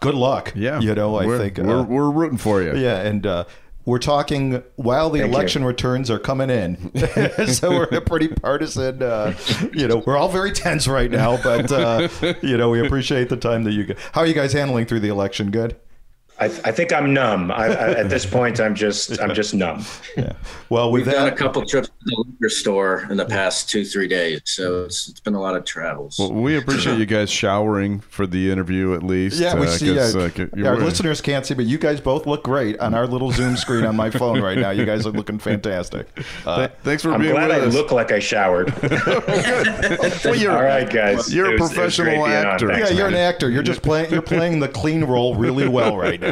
good 0.00 0.14
luck. 0.14 0.52
Yeah. 0.54 0.80
You 0.80 0.94
know, 0.94 1.16
I 1.16 1.26
we're, 1.26 1.38
think 1.38 1.58
we're, 1.58 1.80
uh, 1.80 1.82
we're 1.84 2.10
rooting 2.10 2.38
for 2.38 2.62
you. 2.62 2.76
yeah, 2.76 3.00
and 3.00 3.26
uh, 3.26 3.44
we're 3.90 3.98
talking 3.98 4.62
while 4.76 5.10
the 5.10 5.18
Thank 5.18 5.32
election 5.32 5.62
you. 5.62 5.68
returns 5.68 6.10
are 6.10 6.18
coming 6.18 6.48
in, 6.48 6.76
so 7.48 7.70
we're 7.70 7.86
in 7.86 7.94
a 7.94 8.00
pretty 8.00 8.28
partisan. 8.28 9.02
Uh, 9.02 9.34
you 9.72 9.88
know, 9.88 10.02
we're 10.06 10.16
all 10.16 10.28
very 10.28 10.52
tense 10.52 10.86
right 10.86 11.10
now, 11.10 11.42
but 11.42 11.70
uh, 11.72 12.08
you 12.40 12.56
know, 12.56 12.70
we 12.70 12.84
appreciate 12.86 13.28
the 13.28 13.36
time 13.36 13.64
that 13.64 13.72
you. 13.72 13.84
Get. 13.84 13.98
How 14.12 14.20
are 14.20 14.26
you 14.26 14.34
guys 14.34 14.52
handling 14.52 14.86
through 14.86 15.00
the 15.00 15.08
election? 15.08 15.50
Good. 15.50 15.76
I, 16.40 16.44
I 16.46 16.72
think 16.72 16.92
I'm 16.92 17.12
numb. 17.12 17.50
I, 17.50 17.66
I, 17.66 17.90
at 17.92 18.08
this 18.08 18.24
point, 18.36 18.60
I'm 18.60 18.74
just 18.74 19.20
I'm 19.20 19.34
just 19.34 19.52
numb. 19.54 19.84
Yeah. 20.16 20.32
Well, 20.70 20.90
We've 20.90 21.04
done 21.04 21.28
a 21.28 21.36
couple 21.36 21.64
trips 21.66 21.88
to 21.88 21.94
the 22.06 22.24
liquor 22.26 22.48
store 22.48 23.06
in 23.10 23.16
the 23.18 23.26
past 23.26 23.68
two 23.68 23.84
three 23.84 24.08
days, 24.08 24.40
so 24.46 24.84
it's, 24.84 25.08
it's 25.08 25.20
been 25.20 25.34
a 25.34 25.40
lot 25.40 25.54
of 25.56 25.64
travels. 25.64 26.16
Well, 26.18 26.32
we 26.32 26.56
appreciate 26.56 26.98
you 26.98 27.06
guys 27.06 27.30
showering 27.30 28.00
for 28.00 28.26
the 28.26 28.50
interview 28.50 28.94
at 28.94 29.02
least. 29.02 29.38
yeah, 29.38 29.54
we 29.54 29.66
uh, 29.66 29.70
see. 29.70 29.94
'cause, 29.94 30.16
Uh, 30.16 30.20
uh, 30.20 30.30
you're 30.56 30.66
our 30.68 30.72
wearing- 30.74 30.84
listeners 30.86 31.20
can't 31.20 31.44
see, 31.44 31.54
but 31.54 31.66
you 31.66 31.76
guys 31.78 32.00
both 32.00 32.26
look 32.26 32.42
great 32.44 32.78
on 32.80 32.94
our 32.94 33.06
little 33.06 33.30
Zoom 33.32 33.56
screen 33.56 33.84
on 33.84 33.94
my 33.96 34.08
phone 34.20 34.40
right 34.40 34.56
now. 34.58 34.70
You 34.70 34.84
guys 34.86 35.06
are 35.06 35.10
looking 35.12 35.38
fantastic. 35.38 36.08
Uh, 36.46 36.56
Th- 36.68 36.70
Thanks 36.84 37.02
for 37.02 37.12
I'm 37.12 37.20
being 37.20 37.34
glad 37.34 37.48
with 37.48 37.62
I 37.64 37.66
us. 37.66 37.74
look 37.74 37.92
like 37.92 38.12
I 38.12 38.18
showered. 38.18 38.72
Well, 40.24 40.36
you're, 40.36 40.52
All 40.52 40.62
right, 40.62 40.88
guys. 40.90 41.32
You're 41.34 41.56
a 41.56 41.60
was- 41.60 41.60
it 41.60 41.62
was 41.62 41.72
professional 41.96 42.06
great 42.06 42.16
being 42.16 42.46
actor. 42.46 42.68
Thanks, 42.68 42.90
yeah, 42.90 42.96
you're 42.96 43.08
an 43.08 43.14
actor. 43.14 43.50
You're 43.50 43.62
just 43.62 43.82
playing. 43.82 44.10
You're 44.10 44.22
playing 44.22 44.60
the 44.60 44.68
clean 44.68 45.04
role 45.04 45.34
really 45.34 45.66
well 45.68 45.96
right 45.96 46.20
now. 46.20 46.29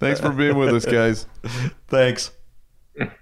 Thanks 0.00 0.20
for 0.20 0.30
being 0.30 0.56
with 0.56 0.74
us, 0.74 0.84
guys. 0.84 1.26
Thanks. 1.88 2.30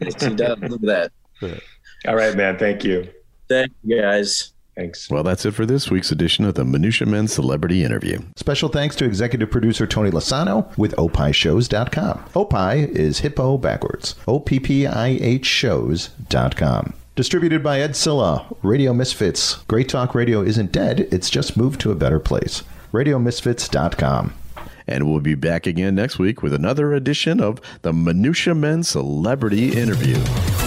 Yes, 0.01 0.23
he 0.23 0.35
does. 0.35 0.59
Look 0.59 0.83
at 0.89 1.11
that. 1.43 1.61
All 2.07 2.17
right, 2.17 2.35
man. 2.37 2.59
Thank 2.59 2.85
you. 2.85 3.09
Thank 3.49 3.73
you 3.85 4.01
guys. 4.01 4.53
Thanks. 4.77 5.11
Well, 5.11 5.23
that's 5.23 5.47
it 5.47 5.53
for 5.53 5.65
this 5.65 5.91
week's 5.91 6.13
edition 6.13 6.45
of 6.45 6.55
the 6.55 6.65
Minutia 6.65 7.07
Men 7.07 7.29
Celebrity 7.29 7.83
Interview. 7.83 8.19
Special 8.37 8.69
thanks 8.69 8.95
to 8.97 9.07
executive 9.07 9.51
producer 9.51 9.87
Tony 9.87 10.11
Lasano 10.11 10.77
with 10.77 10.95
opishows.com. 10.97 12.25
Opie 12.35 12.99
is 12.99 13.21
hippo 13.21 13.57
backwards. 13.57 14.15
O-P-P-I-H 14.29 15.47
shows.com. 15.47 16.93
Distributed 17.15 17.63
by 17.63 17.81
Ed 17.81 17.97
Silla, 17.97 18.47
Radio 18.63 18.93
Misfits. 18.93 19.55
Great 19.65 19.89
Talk 19.89 20.15
Radio 20.15 20.43
isn't 20.43 20.73
dead, 20.73 21.09
it's 21.11 21.31
just 21.31 21.57
moved 21.57 21.81
to 21.81 21.91
a 21.91 21.95
better 21.95 22.21
place. 22.21 22.63
RadioMisfits.com. 22.93 24.35
And 24.88 25.09
we'll 25.09 25.20
be 25.20 25.35
back 25.35 25.66
again 25.66 25.94
next 25.94 26.18
week 26.18 26.42
with 26.42 26.55
another 26.55 26.94
edition 26.94 27.40
of 27.40 27.61
the 27.83 27.92
Minutia 27.92 28.55
Men 28.55 28.83
Celebrity 28.83 29.77
Interview. 29.77 30.16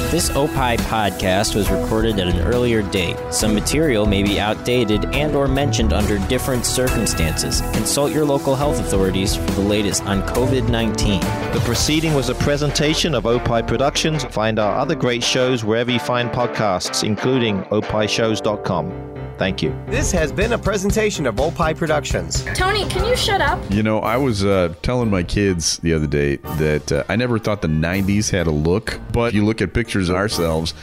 This 0.09 0.31
Opie 0.31 0.81
podcast 0.87 1.53
was 1.53 1.69
recorded 1.69 2.19
at 2.19 2.33
an 2.33 2.41
earlier 2.41 2.81
date. 2.81 3.15
Some 3.31 3.53
material 3.53 4.07
may 4.07 4.23
be 4.23 4.39
outdated 4.39 5.05
and 5.13 5.35
or 5.35 5.47
mentioned 5.47 5.93
under 5.93 6.17
different 6.27 6.65
circumstances. 6.65 7.61
Consult 7.73 8.11
your 8.11 8.25
local 8.25 8.55
health 8.55 8.79
authorities 8.79 9.35
for 9.35 9.51
the 9.51 9.61
latest 9.61 10.03
on 10.05 10.23
COVID-19. 10.23 11.53
The 11.53 11.59
proceeding 11.59 12.15
was 12.15 12.29
a 12.29 12.35
presentation 12.35 13.13
of 13.13 13.27
Opie 13.27 13.61
Productions. 13.61 14.23
Find 14.25 14.57
our 14.57 14.75
other 14.79 14.95
great 14.95 15.23
shows 15.23 15.63
wherever 15.63 15.91
you 15.91 15.99
find 15.99 16.31
podcasts, 16.31 17.03
including 17.03 17.61
opishows.com. 17.65 19.28
Thank 19.39 19.63
you. 19.63 19.73
This 19.87 20.11
has 20.11 20.33
been 20.33 20.51
a 20.51 20.57
presentation 20.57 21.25
of 21.25 21.39
Opie 21.39 21.73
Productions. 21.73 22.43
Tony, 22.53 22.85
can 22.89 23.05
you 23.05 23.15
shut 23.15 23.39
up? 23.39 23.57
You 23.71 23.83
know, 23.83 23.99
I 23.99 24.17
was 24.17 24.43
uh, 24.43 24.73
telling 24.81 25.09
my 25.09 25.23
kids 25.23 25.77
the 25.77 25.93
other 25.93 26.07
day 26.07 26.35
that 26.57 26.91
uh, 26.91 27.03
I 27.07 27.15
never 27.15 27.39
thought 27.39 27.61
the 27.61 27.69
90s 27.69 28.29
had 28.29 28.47
a 28.47 28.51
look, 28.51 28.99
but 29.13 29.33
you 29.33 29.45
look 29.45 29.61
at 29.61 29.73
pictures 29.73 30.09
of 30.09 30.17
ourselves 30.17 30.73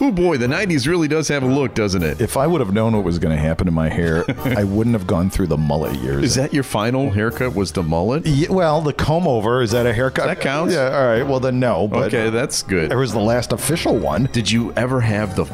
Oh 0.00 0.12
boy, 0.12 0.36
the 0.36 0.46
'90s 0.46 0.86
really 0.86 1.08
does 1.08 1.28
have 1.28 1.42
a 1.42 1.46
look, 1.46 1.74
doesn't 1.74 2.02
it? 2.02 2.20
If 2.20 2.36
I 2.36 2.46
would 2.46 2.60
have 2.60 2.72
known 2.72 2.94
what 2.94 3.04
was 3.04 3.18
going 3.18 3.34
to 3.34 3.40
happen 3.40 3.66
to 3.66 3.72
my 3.72 3.88
hair, 3.88 4.24
I 4.44 4.64
wouldn't 4.64 4.94
have 4.94 5.06
gone 5.06 5.30
through 5.30 5.46
the 5.46 5.56
mullet 5.56 5.94
years. 6.00 6.22
Is 6.24 6.34
that 6.34 6.52
your 6.52 6.64
final 6.64 7.10
haircut? 7.10 7.54
Was 7.54 7.72
the 7.72 7.82
mullet? 7.82 8.26
Yeah, 8.26 8.50
well, 8.50 8.80
the 8.82 8.92
comb 8.92 9.26
over 9.26 9.62
is 9.62 9.70
that 9.70 9.86
a 9.86 9.92
haircut? 9.94 10.26
That 10.26 10.40
counts? 10.40 10.74
Yeah. 10.74 10.96
All 10.96 11.06
right. 11.06 11.22
Well, 11.22 11.40
then 11.40 11.58
no. 11.60 11.88
But 11.88 12.08
Okay, 12.08 12.30
that's 12.30 12.62
good. 12.62 12.92
It 12.92 12.96
was 12.96 13.12
the 13.12 13.20
last 13.20 13.52
official 13.52 13.96
one. 13.96 14.24
Did 14.32 14.50
you 14.50 14.72
ever 14.74 15.00
have 15.00 15.34
the 15.36 15.44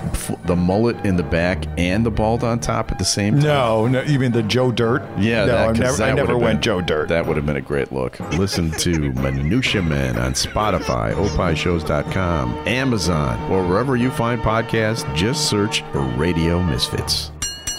the 0.44 0.57
mullet 0.57 1.05
in 1.07 1.16
the 1.16 1.22
back 1.22 1.64
and 1.78 2.05
the 2.05 2.11
bald 2.11 2.42
on 2.42 2.59
top 2.59 2.90
at 2.90 2.98
the 2.98 3.05
same 3.05 3.35
time? 3.35 3.42
No, 3.44 3.87
no. 3.87 4.02
You 4.02 4.18
mean 4.18 4.33
the 4.33 4.42
Joe 4.42 4.72
Dirt? 4.72 5.02
Yeah, 5.18 5.44
no. 5.44 5.52
that, 5.52 5.59
I 5.59 5.66
'cause 5.68 5.78
never, 5.78 5.96
that 5.98 6.02
I 6.02 6.12
never 6.14 6.26
would've 6.35 6.42
went 6.42 6.57
been- 6.59 6.62
Joe 6.62 6.81
Dirt. 6.81 7.09
That 7.09 7.26
would 7.26 7.37
have 7.37 7.46
been 7.46 7.57
a 7.57 7.61
great 7.61 7.92
look. 7.92 8.18
Listen 8.33 8.70
to 8.72 9.12
Minutia 9.12 9.83
Men 9.83 10.18
on 10.18 10.33
Spotify, 10.33 11.12
opishows.com, 11.14 12.52
Amazon, 12.66 13.50
or 13.50 13.66
wherever 13.66 13.96
you 13.96 14.11
find 14.11 14.31
podcasts. 14.40 15.12
Just 15.14 15.48
search 15.48 15.82
for 15.92 16.00
Radio 16.00 16.62
Misfits. 16.62 17.30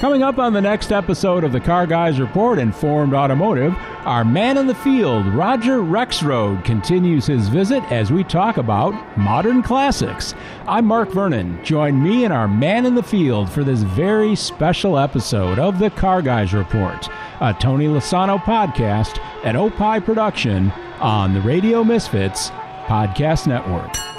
Coming 0.04 0.22
up 0.22 0.38
on 0.38 0.52
the 0.52 0.60
next 0.60 0.92
episode 0.92 1.46
of 1.46 1.54
the 1.54 1.62
Car 1.62 1.88
Guys 1.88 2.20
Report 2.20 2.60
Informed 2.60 3.14
Automotive, 3.14 3.74
our 4.04 4.26
man 4.26 4.58
in 4.58 4.68
the 4.68 4.76
field, 4.76 5.26
Roger 5.28 5.78
Rexroad, 5.78 6.66
continues 6.66 7.26
his 7.26 7.48
visit 7.48 7.82
as 7.90 8.12
we 8.12 8.26
talk 8.26 8.58
about 8.58 8.92
modern 9.18 9.64
classics. 9.64 10.36
I'm 10.68 10.88
Mark 10.88 11.10
Vernon. 11.10 11.64
Join 11.64 12.04
me 12.04 12.26
and 12.26 12.34
our 12.34 12.50
man 12.50 12.86
in 12.86 12.96
the 12.96 13.02
field 13.02 13.50
for 13.50 13.64
this 13.64 13.84
very 13.84 14.36
special 14.36 15.00
episode 15.00 15.58
of 15.58 15.80
the 15.80 15.90
Car 15.90 16.22
Guys 16.22 16.54
Report, 16.54 17.08
a 17.40 17.56
Tony 17.58 17.88
Lasano 17.88 18.38
podcast 18.40 19.24
and 19.46 19.56
Opie 19.56 20.02
production 20.04 20.72
on 21.00 21.34
the 21.34 21.40
Radio 21.40 21.82
Misfits 21.82 22.50
Podcast 22.88 23.48
Network. 23.48 24.13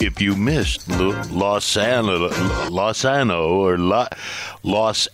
If 0.00 0.20
you 0.20 0.34
missed 0.36 0.88
Lo- 0.88 1.20
Los 1.30 1.76
Ano, 1.76 2.28
Los 2.70 3.04
Ano 3.04 3.48
or 3.60 3.78
La, 3.78 4.08
Los 4.62 5.08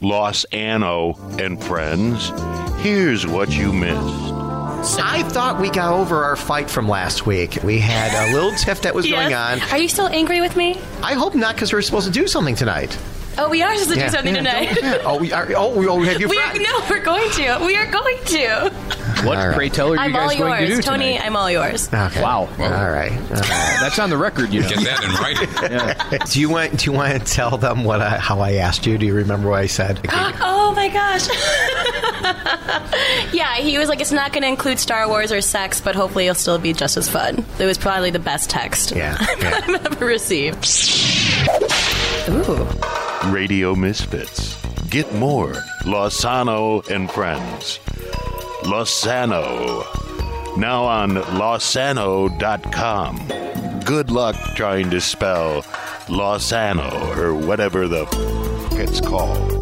Los 0.00 0.44
Ano 0.52 1.14
and 1.38 1.62
friends, 1.62 2.30
here's 2.82 3.26
what 3.26 3.50
you 3.50 3.72
missed. 3.72 4.32
I 5.00 5.22
thought 5.28 5.60
we 5.60 5.70
got 5.70 5.92
over 5.94 6.24
our 6.24 6.34
fight 6.36 6.68
from 6.68 6.88
last 6.88 7.24
week. 7.24 7.58
We 7.62 7.78
had 7.78 8.12
a 8.28 8.34
little 8.34 8.50
tiff 8.52 8.82
that 8.82 8.94
was 8.94 9.06
Yes. 9.06 9.14
going 9.30 9.34
on. 9.34 9.60
Are 9.70 9.78
you 9.78 9.88
still 9.88 10.08
angry 10.08 10.40
with 10.40 10.56
me? 10.56 10.78
I 11.02 11.14
hope 11.14 11.34
not, 11.36 11.54
because 11.54 11.72
we're 11.72 11.82
supposed 11.82 12.06
to 12.08 12.12
do 12.12 12.26
something 12.26 12.56
tonight. 12.56 12.98
Oh, 13.38 13.48
we 13.48 13.62
are 13.62 13.74
supposed 13.76 13.94
to 13.94 13.98
Yeah, 14.00 14.06
do 14.10 14.12
something 14.16 14.34
yeah, 14.34 14.40
tonight. 14.42 14.78
yeah. 14.82 14.98
Oh, 15.04 15.18
we 15.18 15.32
are. 15.32 15.48
Oh, 15.56 15.74
we, 15.78 15.86
oh, 15.88 15.94
we 15.94 16.08
have 16.08 16.20
you. 16.20 16.28
We 16.32 16.38
are, 16.38 16.52
no, 16.54 16.80
we're 16.90 17.02
going 17.04 17.30
to. 17.30 17.58
We 17.64 17.76
are 17.76 17.86
going 17.90 18.18
to. 18.26 18.72
What, 19.24 19.38
All 19.38 19.48
right. 19.48 19.56
pray 19.56 19.68
tell, 19.68 19.92
are 19.92 19.94
you 19.94 20.00
I'm 20.00 20.12
guys 20.12 20.32
all 20.32 20.38
going 20.38 20.60
to 20.60 20.66
do 20.66 20.72
yours, 20.74 20.84
Tony. 20.84 21.12
tonight? 21.12 21.26
I'm 21.26 21.36
all 21.36 21.50
yours. 21.50 21.88
Okay. 21.92 22.22
Wow. 22.22 22.40
All 22.40 22.46
right. 22.58 23.12
All 23.12 23.18
right. 23.18 23.78
That's 23.80 23.98
on 23.98 24.10
the 24.10 24.16
record, 24.16 24.52
you 24.52 24.62
know. 24.62 24.68
Get 24.68 24.80
that 24.80 25.04
in 25.04 26.10
writing. 26.10 26.26
do 26.30 26.40
you 26.40 26.50
want? 26.50 26.78
Do 26.78 26.90
you 26.90 26.96
want 26.96 27.12
to 27.12 27.18
tell 27.32 27.56
them 27.56 27.84
what 27.84 28.00
I, 28.00 28.18
how 28.18 28.40
I 28.40 28.54
asked 28.54 28.86
you? 28.86 28.98
Do 28.98 29.06
you 29.06 29.14
remember 29.14 29.50
what 29.50 29.60
I 29.60 29.66
said? 29.66 30.00
oh 30.12 30.72
my 30.74 30.88
gosh. 30.88 31.28
yeah, 33.32 33.54
he 33.56 33.78
was 33.78 33.88
like, 33.88 34.00
it's 34.00 34.12
not 34.12 34.32
going 34.32 34.42
to 34.42 34.48
include 34.48 34.78
Star 34.78 35.08
Wars 35.08 35.32
or 35.32 35.40
sex, 35.40 35.80
but 35.80 35.94
hopefully 35.94 36.26
it'll 36.26 36.34
still 36.34 36.58
be 36.58 36.72
just 36.72 36.96
as 36.96 37.08
fun. 37.08 37.44
It 37.58 37.66
was 37.66 37.78
probably 37.78 38.10
the 38.10 38.18
best 38.18 38.50
text 38.50 38.92
Yeah. 38.92 39.16
yeah. 39.38 39.60
I've 39.62 39.86
ever 39.86 40.06
received. 40.06 40.66
Ooh. 42.28 42.66
Radio 43.30 43.74
Misfits. 43.74 44.60
Get 44.88 45.12
more 45.14 45.52
Losano 45.84 46.86
and 46.90 47.10
friends. 47.10 47.78
Losano. 48.64 49.84
Now 50.56 50.84
on 50.84 51.10
losano.com. 51.38 53.16
Good 53.84 54.10
luck 54.10 54.36
trying 54.54 54.90
to 54.90 55.00
spell 55.00 55.62
Losano 56.06 57.16
or 57.16 57.34
whatever 57.34 57.88
the 57.88 58.02
f- 58.02 58.78
it's 58.78 59.00
called. 59.00 59.61